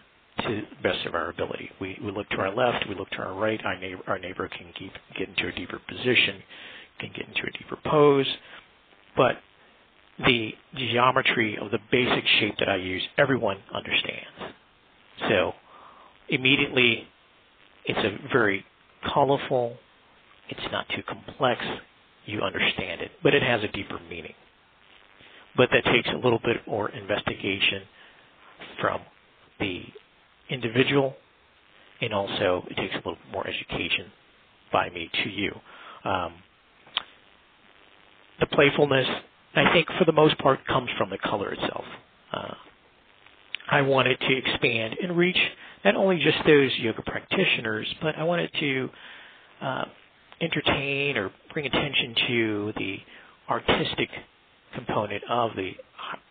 to 0.44 0.62
the 0.62 0.82
best 0.82 1.06
of 1.06 1.14
our 1.14 1.30
ability. 1.30 1.70
We, 1.82 1.98
we 2.04 2.12
look 2.12 2.30
to 2.30 2.38
our 2.38 2.56
left, 2.56 2.88
we 2.88 2.96
look 2.96 3.10
to 3.12 3.18
our 3.18 3.34
right, 3.34 3.60
our 3.66 3.78
neighbor, 3.78 4.02
our 4.08 4.20
neighbor 4.20 4.48
can 4.48 4.72
keep, 4.78 4.94
get 5.18 5.28
into 5.28 5.48
a 5.48 5.52
deeper 5.52 5.80
position, 5.88 6.42
can 7.00 7.12
get 7.16 7.28
into 7.28 7.42
a 7.42 7.58
deeper 7.58 7.78
pose, 7.86 8.28
but 9.18 9.38
the 10.26 10.52
geometry 10.76 11.58
of 11.58 11.72
the 11.72 11.80
basic 11.92 12.26
shape 12.40 12.56
that 12.60 12.70
I 12.70 12.76
use, 12.76 13.02
everyone 13.18 13.58
understands. 13.74 14.56
So 15.30 15.54
immediately, 16.30 17.08
it's 17.86 18.00
a 18.00 18.30
very 18.32 18.66
colorful, 19.14 19.78
it's 20.50 20.72
not 20.72 20.86
too 20.90 21.04
complex, 21.08 21.62
you 22.26 22.42
understand 22.42 23.02
it, 23.02 23.12
but 23.24 23.34
it 23.34 23.42
has 23.42 23.64
a 23.64 23.68
deeper 23.70 24.00
meaning. 24.10 24.34
But 25.56 25.70
that 25.72 25.86
takes 25.86 26.10
a 26.10 26.18
little 26.18 26.40
bit 26.40 26.58
more 26.68 26.90
investigation 26.90 27.84
from 28.80 29.02
the 29.60 29.82
individual, 30.50 31.16
and 32.02 32.14
also 32.14 32.66
it 32.70 32.76
takes 32.76 32.94
a 32.94 32.98
little 32.98 33.18
more 33.32 33.48
education 33.48 34.12
by 34.72 34.90
me 34.90 35.10
to 35.24 35.30
you. 35.30 35.52
Um, 36.06 36.34
the 38.40 38.46
playfulness 38.48 39.08
I 39.56 39.74
think 39.74 39.88
for 39.98 40.06
the 40.06 40.12
most 40.12 40.38
part 40.40 40.66
comes 40.68 40.90
from 40.98 41.10
the 41.10 41.18
color 41.18 41.52
itself. 41.54 41.86
Uh, 42.32 42.54
I 43.72 43.82
wanted 43.82 44.20
to 44.20 44.38
expand 44.38 44.96
and 45.02 45.16
reach 45.18 45.38
not 45.86 45.96
only 45.96 46.18
just 46.18 46.38
those 46.46 46.72
yoga 46.80 47.02
practitioners, 47.04 47.88
but 48.02 48.18
I 48.18 48.24
wanted 48.24 48.52
to 48.60 48.90
uh, 49.62 49.86
entertain 50.42 51.18
or 51.18 51.32
bring 51.54 51.66
attention 51.66 52.16
to 52.28 52.74
the 52.78 52.98
artistic 53.50 54.10
component 54.76 55.24
of 55.30 55.52
the 55.56 55.72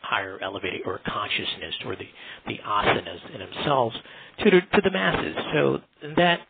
higher 0.00 0.38
elevated 0.42 0.82
or 0.87 1.00
consciousness 1.06 1.75
or 1.84 1.96
the, 1.96 2.06
the 2.46 2.58
asanas 2.66 3.34
in 3.34 3.40
themselves 3.40 3.96
to 4.42 4.50
the, 4.50 4.60
to 4.60 4.80
the 4.82 4.90
masses. 4.90 5.37
So 5.52 5.78
that 6.16 6.40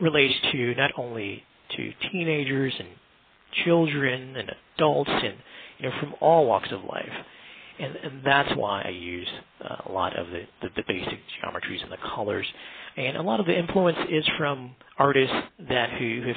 relates 0.00 0.34
to 0.52 0.74
not 0.74 0.90
only 0.96 1.42
to 1.76 1.92
teenagers 2.10 2.74
and 2.78 2.88
children 3.64 4.36
and 4.36 4.50
adults 4.76 5.10
and 5.10 5.34
you 5.82 5.88
know 5.88 5.94
from 6.00 6.14
all 6.20 6.46
walks 6.46 6.68
of 6.72 6.84
life. 6.84 7.12
And, 7.78 7.96
and 7.96 8.20
that's 8.24 8.54
why 8.54 8.82
I 8.82 8.90
use 8.90 9.26
uh, 9.64 9.88
a 9.88 9.92
lot 9.92 10.16
of 10.16 10.26
the, 10.28 10.42
the, 10.60 10.68
the 10.76 10.82
basic 10.86 11.18
geometries 11.42 11.82
and 11.82 11.90
the 11.90 11.96
colors. 12.14 12.46
And 12.96 13.16
a 13.16 13.22
lot 13.22 13.40
of 13.40 13.46
the 13.46 13.58
influence 13.58 13.98
is 14.10 14.24
from 14.38 14.76
artists 14.98 15.34
that 15.68 15.90
who 15.98 16.22
have 16.26 16.36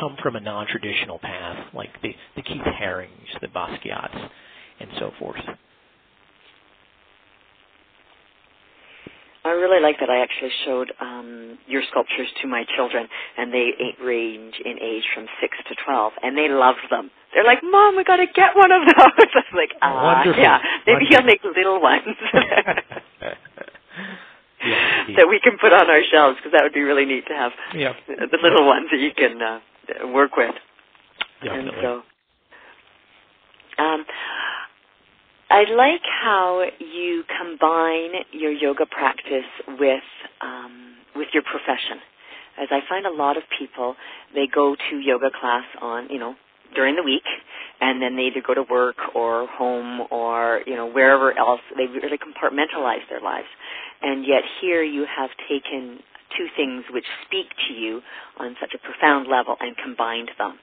come 0.00 0.16
from 0.22 0.34
a 0.34 0.40
non-traditional 0.40 1.18
path, 1.18 1.66
like 1.74 1.90
the, 2.02 2.10
the 2.34 2.42
Keith 2.42 2.62
Harings, 2.78 3.28
the 3.40 3.48
Basquiats, 3.48 4.28
and 4.80 4.90
so 4.98 5.10
forth. 5.18 5.40
I 9.44 9.50
really 9.50 9.80
like 9.80 9.94
that 10.00 10.10
I 10.10 10.22
actually 10.22 10.50
showed 10.64 10.92
um, 11.00 11.56
your 11.68 11.82
sculptures 11.90 12.26
to 12.42 12.48
my 12.48 12.64
children, 12.76 13.06
and 13.38 13.54
they 13.54 13.70
range 14.02 14.54
in 14.64 14.76
age 14.82 15.04
from 15.14 15.26
6 15.40 15.56
to 15.68 15.74
12, 15.84 16.12
and 16.22 16.36
they 16.36 16.48
love 16.48 16.74
them. 16.90 17.10
They're 17.36 17.44
like, 17.44 17.60
Mom, 17.62 17.96
we 17.96 18.02
got 18.02 18.16
to 18.16 18.24
get 18.24 18.56
one 18.56 18.72
of 18.72 18.80
those. 18.86 18.96
I 18.96 19.44
was 19.44 19.52
like, 19.52 19.76
ah, 19.82 20.24
yeah, 20.24 20.56
maybe 20.86 21.04
Wonderful. 21.04 21.12
you'll 21.12 21.28
make 21.28 21.44
little 21.44 21.82
ones. 21.82 22.16
yeah, 22.32 23.34
that 25.20 25.28
we 25.28 25.38
can 25.44 25.58
put 25.60 25.70
on 25.70 25.90
our 25.90 26.00
shelves 26.10 26.38
because 26.38 26.52
that 26.52 26.62
would 26.62 26.72
be 26.72 26.80
really 26.80 27.04
neat 27.04 27.26
to 27.28 27.34
have 27.34 27.52
yeah. 27.74 27.92
the 28.08 28.38
little 28.42 28.66
ones 28.66 28.88
that 28.90 29.00
you 29.00 29.10
can 29.14 29.42
uh, 29.42 29.60
work 30.08 30.38
with. 30.38 30.54
Definitely. 31.44 31.68
And 31.68 31.76
so, 31.82 32.02
um, 33.84 34.06
I 35.50 35.64
like 35.76 36.00
how 36.08 36.64
you 36.80 37.22
combine 37.38 38.24
your 38.32 38.50
yoga 38.50 38.86
practice 38.86 39.44
with 39.78 40.08
um, 40.40 40.94
with 41.14 41.28
your 41.34 41.42
profession. 41.42 42.00
As 42.58 42.68
I 42.70 42.80
find 42.88 43.04
a 43.04 43.12
lot 43.12 43.36
of 43.36 43.42
people, 43.58 43.94
they 44.34 44.46
go 44.46 44.74
to 44.74 44.96
yoga 44.96 45.28
class 45.38 45.64
on 45.82 46.08
you 46.08 46.18
know 46.18 46.34
during 46.76 46.94
the 46.94 47.02
week, 47.02 47.24
and 47.80 48.00
then 48.00 48.14
they 48.14 48.28
either 48.28 48.44
go 48.46 48.54
to 48.54 48.62
work 48.70 48.96
or 49.14 49.48
home 49.48 50.06
or 50.12 50.60
you 50.66 50.76
know 50.76 50.86
wherever 50.86 51.36
else. 51.36 51.60
They 51.76 51.86
really 51.86 52.18
compartmentalize 52.18 53.08
their 53.10 53.20
lives, 53.20 53.48
and 54.02 54.24
yet 54.24 54.42
here 54.60 54.84
you 54.84 55.06
have 55.08 55.30
taken 55.48 55.98
two 56.36 56.46
things 56.56 56.84
which 56.92 57.06
speak 57.26 57.46
to 57.68 57.74
you 57.74 58.02
on 58.38 58.54
such 58.60 58.74
a 58.74 58.78
profound 58.78 59.26
level 59.26 59.56
and 59.58 59.74
combined 59.76 60.30
them. 60.38 60.58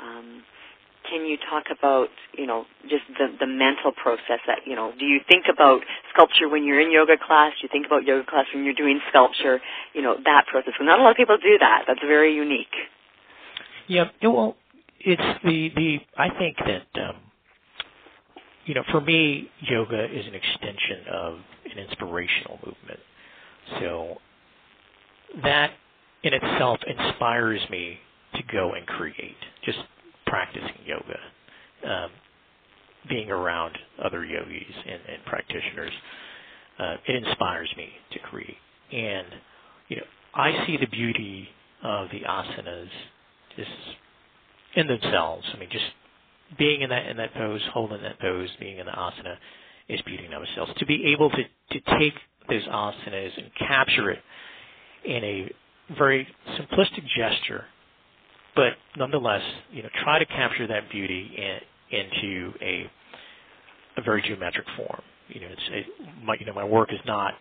Um, 0.00 0.42
can 1.08 1.26
you 1.26 1.36
talk 1.50 1.64
about 1.76 2.08
you 2.36 2.46
know 2.46 2.64
just 2.82 3.04
the 3.18 3.26
the 3.38 3.46
mental 3.46 3.92
process 3.92 4.40
that 4.46 4.60
you 4.66 4.76
know 4.76 4.92
do 4.98 5.04
you 5.04 5.20
think 5.28 5.46
about 5.52 5.80
sculpture 6.12 6.48
when 6.48 6.64
you're 6.64 6.80
in 6.80 6.92
yoga 6.92 7.16
class? 7.16 7.52
Do 7.60 7.66
you 7.66 7.68
think 7.72 7.86
about 7.86 8.04
yoga 8.04 8.24
class 8.28 8.46
when 8.54 8.64
you're 8.64 8.78
doing 8.78 9.00
sculpture? 9.08 9.60
You 9.94 10.02
know 10.02 10.16
that 10.24 10.46
process. 10.46 10.74
Well, 10.78 10.86
not 10.86 11.00
a 11.00 11.02
lot 11.02 11.10
of 11.10 11.16
people 11.16 11.36
do 11.36 11.58
that. 11.58 11.84
That's 11.86 12.00
very 12.00 12.34
unique. 12.34 12.74
Yeah 13.88 14.10
well 14.22 14.56
it's 15.00 15.40
the 15.44 15.70
the 15.76 15.98
i 16.16 16.28
think 16.38 16.56
that 16.58 17.02
um 17.08 17.16
you 18.66 18.74
know 18.74 18.82
for 18.90 19.00
me 19.00 19.50
yoga 19.60 20.04
is 20.04 20.26
an 20.26 20.34
extension 20.34 21.04
of 21.12 21.34
an 21.72 21.78
inspirational 21.78 22.58
movement 22.64 23.00
so 23.80 24.16
that 25.42 25.70
in 26.22 26.34
itself 26.34 26.78
inspires 26.86 27.60
me 27.70 27.98
to 28.34 28.42
go 28.52 28.72
and 28.74 28.86
create 28.86 29.36
just 29.64 29.78
practicing 30.26 30.84
yoga, 30.84 31.18
um, 31.92 32.10
being 33.08 33.30
around 33.30 33.76
other 34.04 34.24
yogis 34.24 34.74
and, 34.86 35.00
and 35.08 35.24
practitioners, 35.26 35.92
uh, 36.78 36.96
it 37.06 37.24
inspires 37.24 37.72
me 37.76 37.88
to 38.12 38.18
create. 38.20 38.56
And 38.92 39.26
you 39.88 39.96
know, 39.96 40.02
I 40.34 40.66
see 40.66 40.76
the 40.76 40.86
beauty 40.86 41.48
of 41.82 42.08
the 42.10 42.20
asanas 42.20 42.88
just 43.56 43.70
in 44.76 44.86
themselves. 44.86 45.46
I 45.54 45.58
mean, 45.58 45.68
just 45.70 45.84
being 46.58 46.82
in 46.82 46.90
that 46.90 47.06
in 47.06 47.16
that 47.18 47.34
pose, 47.34 47.60
holding 47.72 48.02
that 48.02 48.20
pose, 48.20 48.48
being 48.58 48.78
in 48.78 48.86
the 48.86 48.92
asana 48.92 49.36
is 49.88 50.00
beauty 50.02 50.24
in 50.24 50.30
themselves. 50.30 50.72
To 50.78 50.86
be 50.86 51.12
able 51.12 51.30
to 51.30 51.36
to 51.36 51.98
take 51.98 52.14
those 52.48 52.62
asanas 52.64 53.36
and 53.36 53.50
capture 53.58 54.10
it 54.10 54.20
in 55.04 55.24
a 55.24 55.52
very 55.96 56.26
simplistic 56.58 57.04
gesture 57.16 57.64
but 58.54 58.72
nonetheless, 58.96 59.42
you 59.72 59.82
know, 59.82 59.88
try 60.02 60.18
to 60.18 60.26
capture 60.26 60.66
that 60.66 60.90
beauty 60.90 61.30
in, 61.36 61.98
into 61.98 62.52
a 62.60 62.90
a 63.96 64.02
very 64.02 64.22
geometric 64.22 64.66
form. 64.76 65.02
You 65.28 65.40
know, 65.40 65.46
it's 65.50 65.62
it, 65.72 65.86
my 66.24 66.36
you 66.38 66.46
know 66.46 66.52
my 66.54 66.64
work 66.64 66.92
is 66.92 67.00
not 67.06 67.34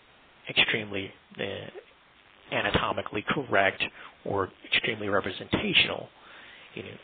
extremely 0.50 1.12
uh, 1.40 2.56
anatomically 2.56 3.24
correct 3.30 3.84
or 4.26 4.50
extremely 4.74 5.10
representational. 5.10 6.08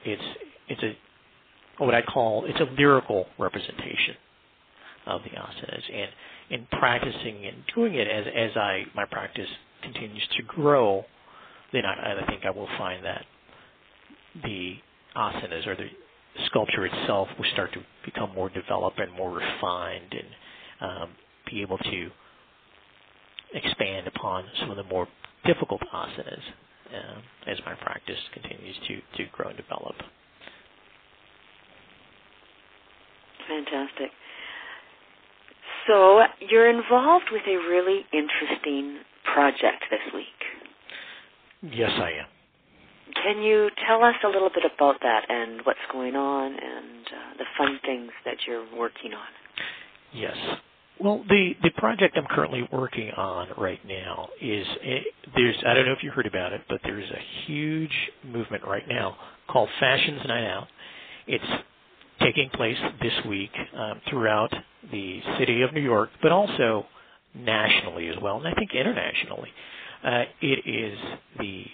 It's 0.06 0.22
it's 0.68 0.84
a 0.84 1.84
what 1.84 1.94
I 1.94 2.02
call 2.02 2.46
it's 2.46 2.60
a 2.60 2.74
lyrical 2.78 3.26
representation 3.38 4.16
of 5.08 5.22
the 5.24 5.30
asanas, 5.30 5.84
and 5.94 6.10
in 6.50 6.68
practicing 6.80 7.46
and 7.46 7.58
doing 7.74 7.96
it 7.96 8.08
as 8.08 8.26
as 8.36 8.58
I 8.58 8.84
my 8.96 9.06
practice 9.06 9.50
continues 9.84 10.28
to 10.38 10.44
grow, 10.44 11.06
then 11.74 11.86
I, 11.86 12.22
I 12.22 12.26
think 12.28 12.46
I 12.46 12.50
will 12.50 12.70
find 12.78 13.04
that 13.06 13.26
the 14.44 14.76
asanas 15.16 15.68
or 15.68 15.76
the 15.76 15.88
sculpture 16.48 16.86
itself 16.86 17.28
will 17.38 17.46
start 17.54 17.74
to 17.74 17.80
become 18.04 18.34
more 18.34 18.50
developed 18.50 19.00
and 19.00 19.12
more 19.14 19.32
refined 19.32 20.14
and 20.14 20.28
um, 20.82 21.10
be 21.50 21.62
able 21.62 21.78
to 21.78 22.10
expand 23.54 24.08
upon 24.08 24.44
some 24.60 24.72
of 24.72 24.78
the 24.78 24.84
more 24.84 25.08
difficult 25.46 25.82
asanas 25.94 26.42
uh, 26.96 27.52
as 27.52 27.58
my 27.66 27.76
practice 27.76 28.20
continues 28.34 28.76
to, 28.88 28.96
to 29.18 29.30
grow 29.32 29.50
and 29.50 29.58
develop. 29.58 29.96
Fantastic. 33.48 34.12
So 35.88 36.22
you're 36.50 36.70
involved 36.70 37.26
with 37.32 37.44
a 37.48 37.58
really 37.70 38.06
interesting 38.12 39.00
project 39.34 39.84
this 39.92 40.14
week. 40.14 41.74
Yes, 41.74 41.92
I 41.96 42.12
am. 42.12 42.26
Can 43.24 43.42
you 43.42 43.70
tell 43.88 44.04
us 44.04 44.16
a 44.24 44.28
little 44.28 44.50
bit 44.50 44.64
about 44.66 44.96
that 45.02 45.26
and 45.30 45.62
what's 45.64 45.80
going 45.92 46.16
on 46.16 46.52
and 46.52 47.06
uh, 47.08 47.38
the 47.38 47.46
fun 47.58 47.80
things 47.86 48.12
that 48.26 48.38
you're 48.48 48.66
working 48.76 49.14
on? 49.14 49.28
Yes. 50.14 50.36
Well, 51.00 51.24
the 51.30 51.54
the 51.64 51.72
project 51.72 52.18
I'm 52.18 52.28
currently 52.28 52.68
working 52.72 53.12
on 53.12 53.50
right 53.58 53.80
now 53.88 54.30
is 54.42 54.68
a, 54.84 55.04
there's 55.36 55.56
I 55.68 55.74
don't 55.74 55.86
know 55.88 55.94
if 55.94 56.04
you 56.04 56.12
heard 56.12 56.28
about 56.28 56.54
it, 56.54 56.62
but 56.70 56.80
there's 56.84 57.10
a 57.10 57.48
huge 57.48 57.92
movement 58.24 58.64
right 58.66 58.88
now 58.88 59.18
called 59.50 59.70
Fashion's 59.80 60.22
Night 60.28 60.46
Out. 60.48 60.68
It's 61.28 61.64
taking 62.22 62.50
place 62.52 62.78
this 63.02 63.14
week 63.28 63.52
um, 63.78 64.02
throughout 64.10 64.54
the 64.92 65.22
city 65.40 65.64
of 65.64 65.74
New 65.74 65.82
York, 65.82 66.10
but 66.22 66.32
also 66.32 66.86
nationally 67.36 68.08
as 68.10 68.16
well, 68.22 68.38
and 68.38 68.48
I 68.48 68.54
think 68.54 68.72
internationally. 68.74 69.50
Uh, 70.04 70.24
it 70.42 70.60
is 70.68 71.00
the 71.40 71.66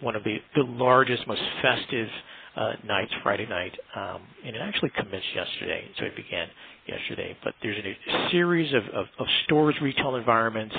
one 0.00 0.16
of 0.16 0.24
the, 0.24 0.38
the 0.56 0.62
largest, 0.62 1.26
most 1.26 1.42
festive 1.62 2.08
uh, 2.56 2.72
nights, 2.86 3.12
Friday 3.22 3.46
night, 3.46 3.72
um, 3.96 4.22
and 4.46 4.56
it 4.56 4.60
actually 4.62 4.90
commenced 4.96 5.28
yesterday, 5.34 5.84
so 5.98 6.06
it 6.06 6.16
began 6.16 6.48
yesterday. 6.86 7.36
But 7.42 7.54
there's 7.62 7.76
a, 7.78 8.30
series 8.30 8.72
of, 8.74 8.82
of, 8.94 9.06
of 9.18 9.26
stores, 9.44 9.74
retail 9.82 10.16
environments 10.16 10.74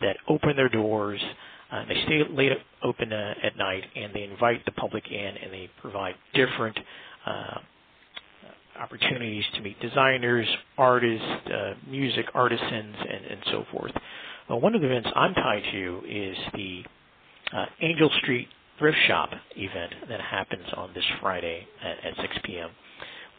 that 0.00 0.16
open 0.28 0.56
their 0.56 0.68
doors. 0.68 1.20
Uh, 1.70 1.84
they 1.88 2.02
stay 2.04 2.22
late 2.30 2.52
open 2.82 3.12
uh, 3.12 3.34
at 3.42 3.56
night, 3.56 3.84
and 3.94 4.14
they 4.14 4.22
invite 4.22 4.64
the 4.64 4.72
public 4.72 5.04
in, 5.10 5.18
and 5.42 5.52
they 5.52 5.68
provide 5.80 6.14
different 6.34 6.78
uh, 7.26 7.58
opportunities 8.80 9.44
to 9.54 9.60
meet 9.60 9.78
designers, 9.80 10.46
artists, 10.78 11.26
uh, 11.46 11.74
music 11.88 12.26
artisans, 12.34 12.96
and, 13.00 13.24
and 13.30 13.40
so 13.50 13.64
forth. 13.72 13.92
Well, 14.48 14.60
one 14.60 14.74
of 14.74 14.80
the 14.80 14.86
events 14.86 15.08
I'm 15.14 15.34
tied 15.34 15.62
to 15.72 16.02
is 16.08 16.36
the 16.54 16.82
uh, 17.52 17.66
Angel 17.80 18.10
Street 18.22 18.48
thrift 18.78 18.98
shop 19.08 19.30
event 19.56 19.94
that 20.08 20.20
happens 20.20 20.66
on 20.76 20.90
this 20.94 21.04
Friday 21.20 21.66
at, 21.82 22.12
at 22.12 22.16
6 22.16 22.36
p.m. 22.44 22.70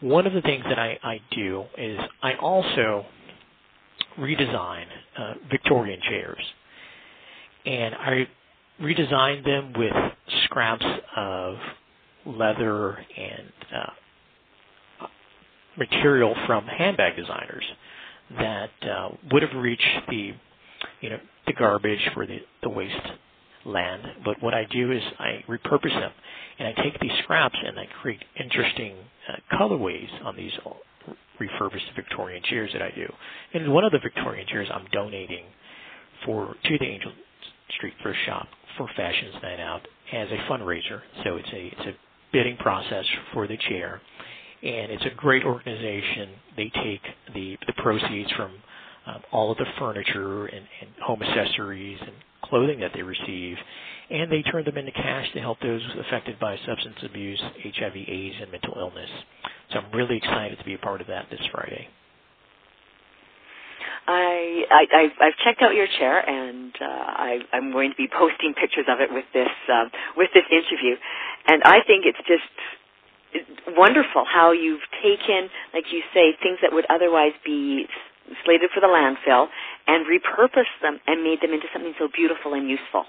One 0.00 0.26
of 0.26 0.32
the 0.32 0.42
things 0.42 0.64
that 0.68 0.78
I, 0.78 0.98
I 1.02 1.20
do 1.34 1.64
is 1.76 1.98
I 2.22 2.34
also 2.34 3.04
redesign 4.18 4.84
uh, 5.18 5.34
Victorian 5.50 6.00
chairs. 6.08 6.42
And 7.66 7.94
I 7.94 8.28
redesign 8.80 9.44
them 9.44 9.72
with 9.76 9.92
scraps 10.44 10.84
of 11.16 11.56
leather 12.26 12.96
and 12.96 13.52
uh, 13.74 15.06
material 15.76 16.34
from 16.46 16.66
handbag 16.66 17.16
designers 17.16 17.64
that 18.36 18.70
uh, 18.82 19.08
would 19.32 19.42
have 19.42 19.56
reached 19.60 19.82
the 20.08 20.32
you 21.00 21.10
know 21.10 21.18
the 21.46 21.52
garbage 21.52 22.10
for 22.14 22.26
the 22.26 22.38
the 22.62 22.68
waste 22.68 22.94
land. 23.64 24.02
But 24.24 24.42
what 24.42 24.54
I 24.54 24.64
do 24.70 24.92
is 24.92 25.02
I 25.18 25.44
repurpose 25.48 25.98
them, 25.98 26.12
and 26.58 26.68
I 26.68 26.82
take 26.82 26.98
these 27.00 27.12
scraps 27.22 27.56
and 27.64 27.78
I 27.78 27.86
create 28.00 28.22
interesting 28.38 28.96
uh, 29.28 29.56
colorways 29.56 30.08
on 30.24 30.36
these 30.36 30.52
refurbished 31.38 31.86
Victorian 31.94 32.42
chairs 32.48 32.70
that 32.72 32.82
I 32.82 32.90
do. 32.90 33.06
And 33.54 33.72
one 33.72 33.84
of 33.84 33.92
the 33.92 33.98
Victorian 33.98 34.46
chairs 34.48 34.68
I'm 34.72 34.86
donating 34.92 35.44
for 36.24 36.54
to 36.64 36.78
the 36.78 36.84
Angel 36.84 37.12
Street 37.76 37.94
Thrift 38.02 38.18
Shop 38.26 38.48
for 38.76 38.88
Fashion's 38.96 39.34
Night 39.42 39.60
Out 39.60 39.82
as 40.12 40.28
a 40.30 40.50
fundraiser. 40.50 41.00
So 41.24 41.36
it's 41.36 41.48
a 41.52 41.66
it's 41.66 41.86
a 41.88 41.96
bidding 42.32 42.56
process 42.56 43.04
for 43.32 43.46
the 43.46 43.56
chair, 43.68 44.00
and 44.62 44.92
it's 44.92 45.04
a 45.04 45.14
great 45.16 45.44
organization. 45.44 46.30
They 46.56 46.70
take 46.82 47.02
the 47.34 47.56
the 47.66 47.72
proceeds 47.82 48.30
from 48.32 48.52
um, 49.06 49.22
all 49.32 49.50
of 49.52 49.58
the 49.58 49.66
furniture 49.78 50.46
and, 50.46 50.66
and 50.80 50.90
home 51.02 51.22
accessories 51.22 51.98
and 52.00 52.12
clothing 52.48 52.80
that 52.80 52.92
they 52.94 53.02
receive, 53.02 53.56
and 54.10 54.30
they 54.30 54.42
turn 54.42 54.64
them 54.64 54.78
into 54.78 54.92
cash 54.92 55.26
to 55.34 55.40
help 55.40 55.60
those 55.60 55.82
affected 56.06 56.38
by 56.38 56.56
substance 56.66 56.96
abuse, 57.04 57.40
HIV, 57.40 57.96
AIDS, 57.96 58.36
and 58.40 58.50
mental 58.50 58.74
illness. 58.78 59.10
So 59.72 59.80
I'm 59.80 59.92
really 59.92 60.16
excited 60.16 60.58
to 60.58 60.64
be 60.64 60.74
a 60.74 60.78
part 60.78 61.00
of 61.00 61.06
that 61.08 61.26
this 61.30 61.40
Friday. 61.52 61.88
I, 64.08 64.64
I 64.70 65.02
I've 65.20 65.36
checked 65.44 65.60
out 65.62 65.74
your 65.74 65.86
chair, 65.98 66.18
and 66.28 66.72
uh, 66.80 66.84
I, 66.84 67.38
I'm 67.52 67.72
going 67.72 67.90
to 67.90 67.96
be 67.96 68.08
posting 68.18 68.54
pictures 68.54 68.86
of 68.88 69.00
it 69.00 69.12
with 69.12 69.26
this 69.34 69.52
um, 69.72 69.90
with 70.16 70.30
this 70.34 70.44
interview, 70.50 70.96
and 71.46 71.62
I 71.64 71.80
think 71.86 72.06
it's 72.06 72.18
just 72.26 72.48
wonderful 73.76 74.24
how 74.24 74.52
you've 74.52 74.84
taken, 75.02 75.50
like 75.74 75.84
you 75.92 76.00
say, 76.14 76.32
things 76.42 76.58
that 76.62 76.72
would 76.72 76.86
otherwise 76.88 77.32
be 77.44 77.86
slated 78.44 78.70
for 78.74 78.80
the 78.80 78.86
landfill 78.86 79.46
and 79.86 80.06
repurposed 80.06 80.76
them 80.82 80.98
and 81.06 81.22
made 81.22 81.40
them 81.40 81.52
into 81.52 81.66
something 81.72 81.94
so 81.98 82.08
beautiful 82.14 82.54
and 82.54 82.68
useful. 82.68 83.04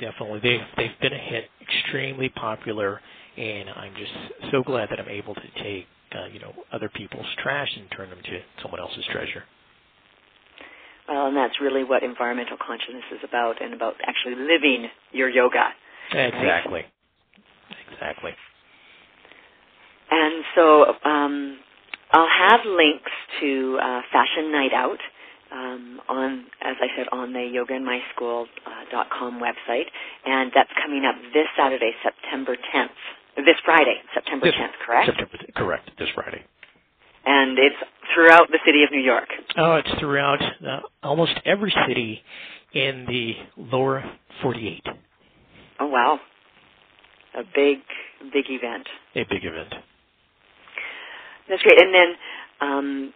Definitely, 0.00 0.40
they've 0.42 0.66
they've 0.76 1.00
been 1.00 1.12
a 1.12 1.18
hit, 1.18 1.44
extremely 1.60 2.28
popular, 2.28 3.00
and 3.36 3.70
I'm 3.70 3.94
just 3.94 4.50
so 4.50 4.62
glad 4.62 4.88
that 4.90 4.98
I'm 4.98 5.08
able 5.08 5.34
to 5.34 5.48
take 5.62 5.86
uh, 6.14 6.26
you 6.32 6.40
know 6.40 6.52
other 6.72 6.88
people's 6.88 7.26
trash 7.42 7.68
and 7.76 7.86
turn 7.96 8.10
them 8.10 8.18
to 8.22 8.40
someone 8.62 8.80
else's 8.80 9.04
treasure. 9.12 9.44
Well, 11.08 11.26
and 11.26 11.36
that's 11.36 11.60
really 11.60 11.84
what 11.84 12.02
environmental 12.02 12.56
consciousness 12.56 13.04
is 13.12 13.20
about, 13.26 13.62
and 13.62 13.74
about 13.74 13.94
actually 14.06 14.34
living 14.34 14.88
your 15.12 15.28
yoga. 15.28 15.68
Exactly. 16.10 16.72
Right? 16.72 16.86
Exactly. 17.92 18.32
And 20.10 20.44
so 20.54 20.84
um, 21.08 21.58
I'll 22.12 22.28
have 22.28 22.60
links 22.66 23.10
to 23.40 23.78
uh, 23.82 24.00
Fashion 24.12 24.52
Night 24.52 24.72
Out 24.74 24.98
um, 25.50 26.00
on, 26.08 26.44
as 26.62 26.76
I 26.80 26.86
said, 26.96 27.06
on 27.10 27.32
the 27.32 27.40
yogainmyschool.com 27.40 29.36
uh, 29.36 29.40
website, 29.40 29.86
and 30.24 30.52
that's 30.54 30.70
coming 30.82 31.04
up 31.04 31.14
this 31.32 31.46
Saturday, 31.56 31.92
September 32.02 32.56
10th. 32.74 32.88
This 33.36 33.56
Friday, 33.64 33.96
September 34.12 34.46
this, 34.46 34.54
10th, 34.54 34.86
correct? 34.86 35.06
September, 35.06 35.38
correct, 35.56 35.90
this 35.98 36.08
Friday. 36.14 36.44
And 37.24 37.58
it's 37.58 37.76
throughout 38.14 38.48
the 38.50 38.58
city 38.66 38.82
of 38.84 38.90
New 38.90 39.00
York. 39.00 39.28
Oh, 39.56 39.76
it's 39.76 40.00
throughout 40.00 40.42
uh, 40.42 40.80
almost 41.02 41.32
every 41.46 41.72
city 41.88 42.20
in 42.74 43.06
the 43.06 43.32
lower 43.56 44.04
48. 44.42 44.82
Oh, 45.80 45.86
wow. 45.86 46.18
A 47.34 47.42
big, 47.42 47.78
big 48.32 48.44
event. 48.50 48.86
A 49.14 49.24
big 49.30 49.44
event. 49.44 49.72
That's 51.52 51.62
great. 51.62 51.78
And 51.78 51.94
then 51.94 52.14
um, 52.62 53.14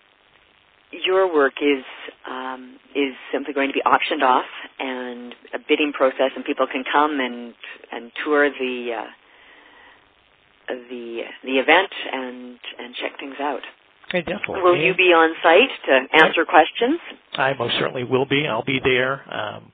your 0.93 1.33
work 1.33 1.55
is 1.63 1.83
um, 2.29 2.77
is 2.95 3.15
simply 3.33 3.55
going 3.55 3.69
to 3.69 3.73
be 3.73 3.81
auctioned 3.81 4.23
off 4.23 4.45
and 4.79 5.35
a 5.55 5.59
bidding 5.67 5.91
process, 5.95 6.33
and 6.37 6.45
people 6.45 6.67
can 6.71 6.85
come 6.93 7.19
and 7.19 7.55
and 7.91 8.13
tour 8.23 8.51
the 8.51 8.91
uh, 8.99 10.75
the 10.91 11.23
the 11.45 11.53
event 11.53 11.91
and 12.13 12.59
and 12.79 12.95
check 13.01 13.19
things 13.19 13.37
out. 13.41 13.63
Okay, 14.11 14.21
definitely. 14.21 14.61
Will 14.61 14.77
you 14.77 14.95
be 14.95 15.15
on 15.15 15.35
site 15.43 15.71
to 15.87 16.23
answer 16.23 16.45
questions? 16.45 17.01
I 17.33 17.55
most 17.55 17.75
certainly 17.79 18.05
will 18.05 18.27
be. 18.27 18.47
I'll 18.47 18.63
be 18.65 18.81
there 18.85 19.23
um, 19.33 19.73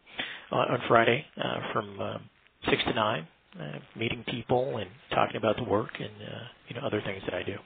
on 0.53 0.79
Friday 0.87 1.27
uh, 1.37 1.73
from 1.73 2.01
um, 2.01 2.23
six 2.71 2.81
to 2.85 2.95
nine, 2.95 3.27
uh, 3.61 3.81
meeting 3.99 4.25
people 4.29 4.79
and 4.79 4.89
talking 5.11 5.37
about 5.37 5.57
the 5.57 5.65
work 5.65 5.91
and 5.99 6.09
uh, 6.23 6.45
you 6.69 6.81
know 6.81 6.87
other 6.87 7.03
things 7.05 7.23
that 7.27 7.35
I 7.35 7.43
do. 7.43 7.57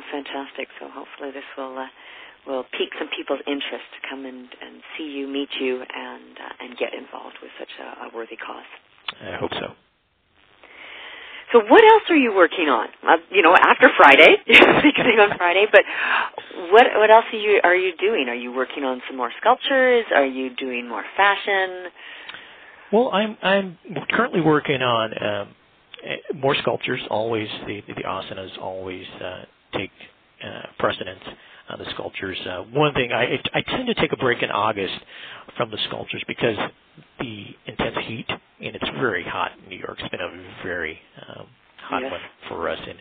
Well, 0.00 0.24
fantastic. 0.24 0.68
So 0.80 0.88
hopefully 0.88 1.30
this 1.30 1.44
will 1.58 1.76
uh, 1.76 1.86
will 2.46 2.64
pique 2.72 2.92
some 2.98 3.08
people's 3.14 3.40
interest 3.46 3.84
to 3.92 4.08
come 4.08 4.24
and, 4.24 4.48
and 4.64 4.80
see 4.96 5.04
you, 5.04 5.28
meet 5.28 5.50
you, 5.60 5.76
and 5.76 6.38
uh, 6.40 6.64
and 6.64 6.76
get 6.78 6.94
involved 6.94 7.36
with 7.42 7.50
such 7.58 7.68
a, 7.76 8.08
a 8.08 8.16
worthy 8.16 8.36
cause. 8.36 8.64
I 9.20 9.36
hope 9.36 9.52
so. 9.52 9.76
So 11.52 11.60
what 11.68 11.84
else 11.84 12.04
are 12.08 12.16
you 12.16 12.32
working 12.34 12.68
on? 12.70 12.88
Uh, 13.06 13.16
you 13.30 13.42
know, 13.42 13.54
after 13.54 13.90
Friday, 13.96 14.36
fixing 14.46 15.20
on 15.20 15.36
Friday, 15.36 15.66
but 15.70 15.82
what 16.72 16.86
what 16.96 17.10
else 17.10 17.26
are 17.30 17.38
you 17.38 17.60
are 17.62 17.76
you 17.76 17.92
doing? 17.98 18.28
Are 18.30 18.34
you 18.34 18.52
working 18.52 18.84
on 18.84 19.02
some 19.06 19.18
more 19.18 19.32
sculptures? 19.38 20.06
Are 20.14 20.24
you 20.24 20.56
doing 20.56 20.88
more 20.88 21.04
fashion? 21.14 21.92
Well, 22.90 23.10
I'm 23.12 23.36
I'm 23.42 23.78
currently 24.08 24.40
working 24.40 24.80
on 24.80 25.12
um, 25.22 25.54
eh, 26.02 26.16
more 26.34 26.54
sculptures. 26.54 27.02
Always 27.10 27.48
the 27.66 27.82
the 27.86 28.02
asana 28.04 28.46
is 28.46 28.56
always 28.58 29.04
uh, 29.22 29.44
take 29.72 29.90
uh, 30.44 30.62
precedence 30.78 31.20
on 31.68 31.78
the 31.78 31.86
sculptures. 31.94 32.38
Uh, 32.46 32.62
one 32.72 32.94
thing 32.94 33.12
I 33.12 33.40
I 33.54 33.62
tend 33.62 33.86
to 33.86 33.94
take 33.94 34.12
a 34.12 34.16
break 34.16 34.42
in 34.42 34.50
August 34.50 34.94
from 35.56 35.70
the 35.70 35.78
sculptures 35.88 36.22
because 36.26 36.56
the 37.18 37.44
intense 37.66 37.96
heat 38.06 38.26
and 38.28 38.74
it's 38.74 38.88
very 38.98 39.24
hot 39.24 39.52
in 39.62 39.68
New 39.68 39.78
York. 39.78 39.98
It's 40.00 40.08
been 40.08 40.20
a 40.20 40.64
very 40.64 40.98
um, 41.28 41.46
hot 41.88 42.02
yes. 42.02 42.12
one 42.12 42.20
for 42.48 42.68
us, 42.68 42.78
and 42.86 42.98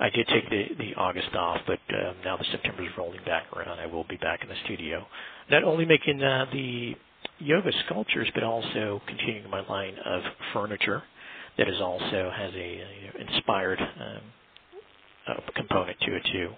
I 0.00 0.10
did 0.10 0.26
take 0.28 0.48
the 0.50 0.64
the 0.78 0.94
August 0.94 1.34
off, 1.34 1.60
but 1.66 1.80
uh, 1.90 2.12
now 2.24 2.36
the 2.36 2.46
September 2.50 2.82
is 2.82 2.90
rolling 2.96 3.20
back 3.24 3.44
around. 3.54 3.78
I 3.78 3.86
will 3.86 4.04
be 4.08 4.16
back 4.16 4.42
in 4.42 4.48
the 4.48 4.56
studio, 4.64 5.06
not 5.50 5.64
only 5.64 5.84
making 5.84 6.22
uh, 6.22 6.46
the 6.52 6.94
yoga 7.38 7.70
sculptures, 7.86 8.28
but 8.34 8.42
also 8.42 9.00
continuing 9.06 9.50
my 9.50 9.66
line 9.66 9.94
of 10.04 10.22
furniture 10.52 11.02
that 11.58 11.68
is 11.68 11.80
also 11.80 12.30
has 12.34 12.52
a, 12.54 12.58
a 12.58 13.20
inspired 13.20 13.80
um, 13.80 14.20
component 15.54 15.98
to 16.00 16.14
it 16.16 16.22
too. 16.32 16.50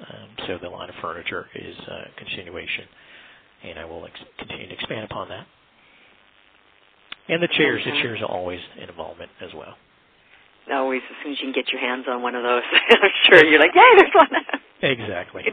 Um, 0.00 0.28
so 0.46 0.58
the 0.62 0.68
line 0.68 0.88
of 0.88 0.94
furniture 1.02 1.46
is 1.54 1.76
a 1.86 1.92
uh, 1.92 2.04
continuation, 2.16 2.84
and 3.64 3.78
I 3.78 3.84
will 3.84 4.06
ex- 4.06 4.20
continue 4.38 4.68
to 4.68 4.74
expand 4.74 5.04
upon 5.04 5.28
that. 5.28 5.46
And 7.28 7.42
the 7.42 7.48
chairs, 7.48 7.82
the 7.84 7.92
chairs 8.02 8.20
are 8.22 8.30
always 8.30 8.60
an 8.80 8.88
involvement 8.88 9.30
as 9.40 9.52
well. 9.54 9.74
Always, 10.72 11.02
as 11.10 11.16
soon 11.22 11.32
as 11.32 11.38
you 11.40 11.46
can 11.46 11.52
get 11.52 11.70
your 11.72 11.80
hands 11.80 12.06
on 12.08 12.22
one 12.22 12.34
of 12.34 12.42
those, 12.42 12.62
I'm 12.90 13.10
sure 13.28 13.44
you're 13.44 13.60
like, 13.60 13.72
yeah, 13.74 13.90
there's 13.96 14.14
one. 14.14 14.28
exactly. 14.82 15.44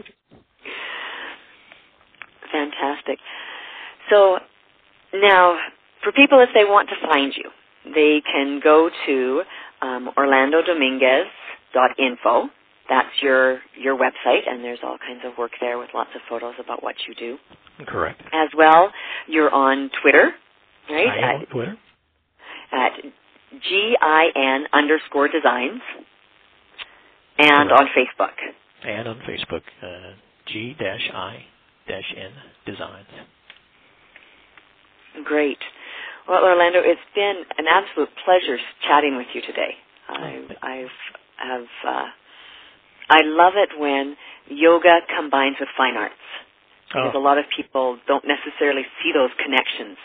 Fantastic. 2.52 3.20
So 4.10 4.40
now, 5.14 5.58
for 6.04 6.12
people, 6.12 6.40
if 6.40 6.50
they 6.54 6.64
want 6.64 6.90
to 6.90 7.08
find 7.08 7.34
you, 7.36 7.50
they 7.94 8.22
can 8.32 8.62
go 8.64 8.90
to 9.08 9.42
um, 9.82 10.10
Orlando 10.18 10.62
Dominguez 10.62 11.28
info. 11.98 12.50
That's 12.90 13.10
your 13.22 13.60
your 13.80 13.98
website, 13.98 14.48
and 14.48 14.64
there's 14.64 14.80
all 14.84 14.98
kinds 14.98 15.22
of 15.26 15.38
work 15.38 15.52
there 15.60 15.78
with 15.78 15.90
lots 15.94 16.12
of 16.16 16.22
photos 16.30 16.54
about 16.64 16.84
what 16.84 16.96
you 17.08 17.16
do. 17.16 17.38
Correct. 17.86 18.22
As 18.34 18.50
well, 18.58 18.92
you're 19.28 19.54
on 19.54 19.90
Twitter, 20.02 20.32
right? 20.90 21.08
I 21.08 21.18
am 21.18 21.24
at, 21.24 21.36
on 21.36 21.46
Twitter. 21.48 21.78
At 22.72 22.92
gin 23.52 24.66
underscore 24.74 25.28
designs, 25.28 25.82
and 27.38 27.70
Correct. 27.70 27.72
on 27.72 27.88
Facebook. 27.98 28.34
And 28.84 29.08
on 29.08 29.20
Facebook, 29.28 29.62
uh, 29.84 30.14
g 30.48 30.76
dash 30.80 31.12
i 31.14 31.46
dash 31.88 32.14
n 32.16 32.32
designs. 32.66 33.08
Great. 35.24 35.58
Well, 36.28 36.44
Orlando, 36.44 36.80
it's 36.84 37.02
been 37.16 37.44
an 37.58 37.66
absolute 37.70 38.10
pleasure 38.26 38.58
chatting 38.88 39.16
with 39.16 39.28
you 39.34 39.42
today. 39.42 39.72
I've, 40.10 40.52
I've 40.62 40.88
have 41.38 41.68
uh, 41.88 42.06
I 43.10 43.22
love 43.24 43.54
it 43.56 43.80
when 43.80 44.16
yoga 44.48 45.00
combines 45.16 45.56
with 45.60 45.70
fine 45.78 45.96
arts 45.96 46.16
because 46.88 47.12
oh. 47.16 47.20
a 47.20 47.24
lot 47.24 47.38
of 47.38 47.46
people 47.56 48.00
don't 48.08 48.26
necessarily 48.26 48.84
see 49.04 49.12
those 49.14 49.30
connections, 49.44 49.98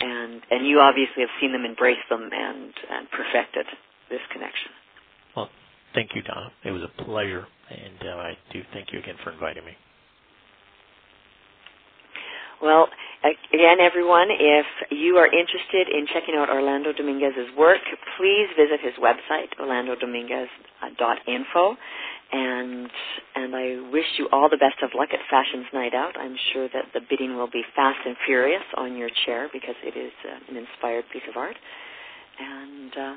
and 0.00 0.42
and 0.50 0.66
you 0.66 0.80
obviously 0.80 1.22
have 1.22 1.30
seen 1.40 1.52
them, 1.52 1.64
embrace 1.64 2.02
them, 2.08 2.30
and 2.32 2.72
and 2.90 3.10
perfected 3.10 3.66
this 4.10 4.20
connection. 4.32 4.70
Well, 5.36 5.48
thank 5.94 6.14
you, 6.14 6.22
Donna. 6.22 6.50
It 6.64 6.72
was 6.72 6.82
a 6.82 6.88
pleasure, 7.04 7.46
and 7.70 8.02
uh, 8.02 8.20
I 8.20 8.36
do 8.52 8.62
thank 8.72 8.92
you 8.92 8.98
again 8.98 9.16
for 9.24 9.30
inviting 9.32 9.64
me. 9.64 9.72
Well, 12.62 12.86
again, 13.24 13.80
everyone, 13.80 14.28
if 14.30 14.66
you 14.90 15.16
are 15.16 15.26
interested 15.26 15.88
in 15.92 16.06
checking 16.06 16.36
out 16.36 16.48
Orlando 16.48 16.92
Dominguez's 16.92 17.48
work, 17.58 17.80
please 18.16 18.46
visit 18.56 18.78
his 18.80 18.94
website, 18.96 19.48
orlandodominguez.info, 19.60 21.76
and 22.32 22.90
and 23.34 23.54
I 23.54 23.90
wish 23.92 24.04
you 24.18 24.28
all 24.32 24.48
the 24.48 24.56
best 24.56 24.82
of 24.82 24.90
luck 24.94 25.08
at 25.12 25.20
Fashion's 25.30 25.66
Night 25.72 25.94
Out. 25.94 26.16
I'm 26.18 26.36
sure 26.52 26.68
that 26.72 26.86
the 26.94 27.00
bidding 27.08 27.36
will 27.36 27.50
be 27.50 27.62
fast 27.74 27.98
and 28.04 28.16
furious 28.26 28.62
on 28.76 28.96
your 28.96 29.10
chair 29.26 29.48
because 29.52 29.76
it 29.82 29.96
is 29.96 30.12
uh, 30.24 30.50
an 30.50 30.56
inspired 30.56 31.04
piece 31.12 31.22
of 31.28 31.36
art. 31.36 31.56
And 32.38 32.92
uh, 32.92 33.16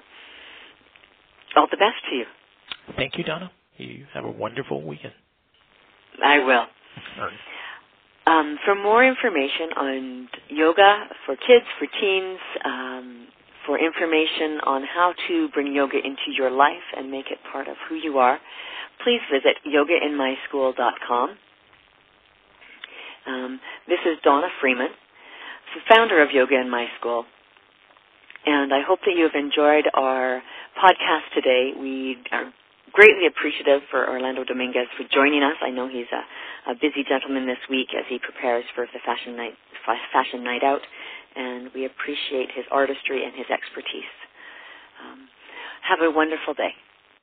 all 1.56 1.68
the 1.72 1.78
best 1.78 1.96
to 2.10 2.16
you. 2.16 2.26
Thank 2.96 3.18
you, 3.18 3.24
Donna. 3.24 3.52
You 3.78 4.06
have 4.14 4.26
a 4.26 4.32
wonderful 4.32 4.84
weekend. 4.84 5.14
I 6.24 6.40
will. 6.40 6.66
Um, 8.28 8.58
for 8.66 8.76
more 8.76 9.06
information 9.06 9.70
on 9.78 10.30
yoga 10.50 11.06
for 11.26 11.36
kids, 11.36 11.66
for 11.80 11.88
teens, 12.00 12.40
um, 12.66 13.28
for 13.66 13.80
information 13.80 14.60
on 14.66 14.84
how 14.84 15.14
to 15.28 15.50
bring 15.54 15.74
yoga 15.74 15.98
into 15.98 16.32
your 16.38 16.52
life 16.52 16.88
and 16.96 17.12
make 17.12 17.28
it 17.32 17.38
part 17.52 17.68
of 17.68 17.76
who 17.88 17.96
you 17.96 18.18
are, 18.18 18.40
please 19.04 19.22
visit 19.32 19.58
yogainmyschool.com. 19.66 21.38
Um, 23.28 23.60
this 23.88 24.00
is 24.06 24.18
Donna 24.24 24.48
Freeman, 24.62 24.90
the 25.76 25.82
founder 25.94 26.22
of 26.22 26.32
Yoga 26.32 26.60
in 26.60 26.70
My 26.70 26.88
School. 27.00 27.26
And 28.46 28.74
I 28.74 28.82
hope 28.82 29.00
that 29.06 29.16
you 29.18 29.24
have 29.24 29.36
enjoyed 29.36 29.86
our 29.94 30.42
podcast 30.80 31.28
today. 31.36 31.74
We 31.78 32.18
are 32.32 32.54
greatly 32.94 33.28
appreciative 33.28 33.82
for 33.92 34.08
Orlando 34.08 34.44
Dominguez 34.46 34.88
for 34.96 35.04
joining 35.12 35.44
us. 35.44 35.56
I 35.62 35.70
know 35.70 35.90
he's 35.90 36.08
a, 36.16 36.72
a 36.72 36.76
busy 36.76 37.04
gentleman 37.08 37.46
this 37.46 37.60
week 37.70 37.90
as 37.98 38.06
he 38.08 38.20
prepares 38.20 38.64
for 38.74 38.88
the 38.94 39.00
fashion 39.06 39.36
night, 39.36 39.54
fashion 40.14 40.44
night 40.44 40.64
out, 40.64 40.82
and 41.36 41.70
we 41.76 41.86
appreciate 41.86 42.50
his 42.56 42.66
artistry 42.72 43.26
and 43.26 43.36
his 43.36 43.48
expertise. 43.52 44.16
Um, 45.04 45.28
have 45.84 46.00
a 46.02 46.10
wonderful 46.10 46.54
day. 46.54 46.72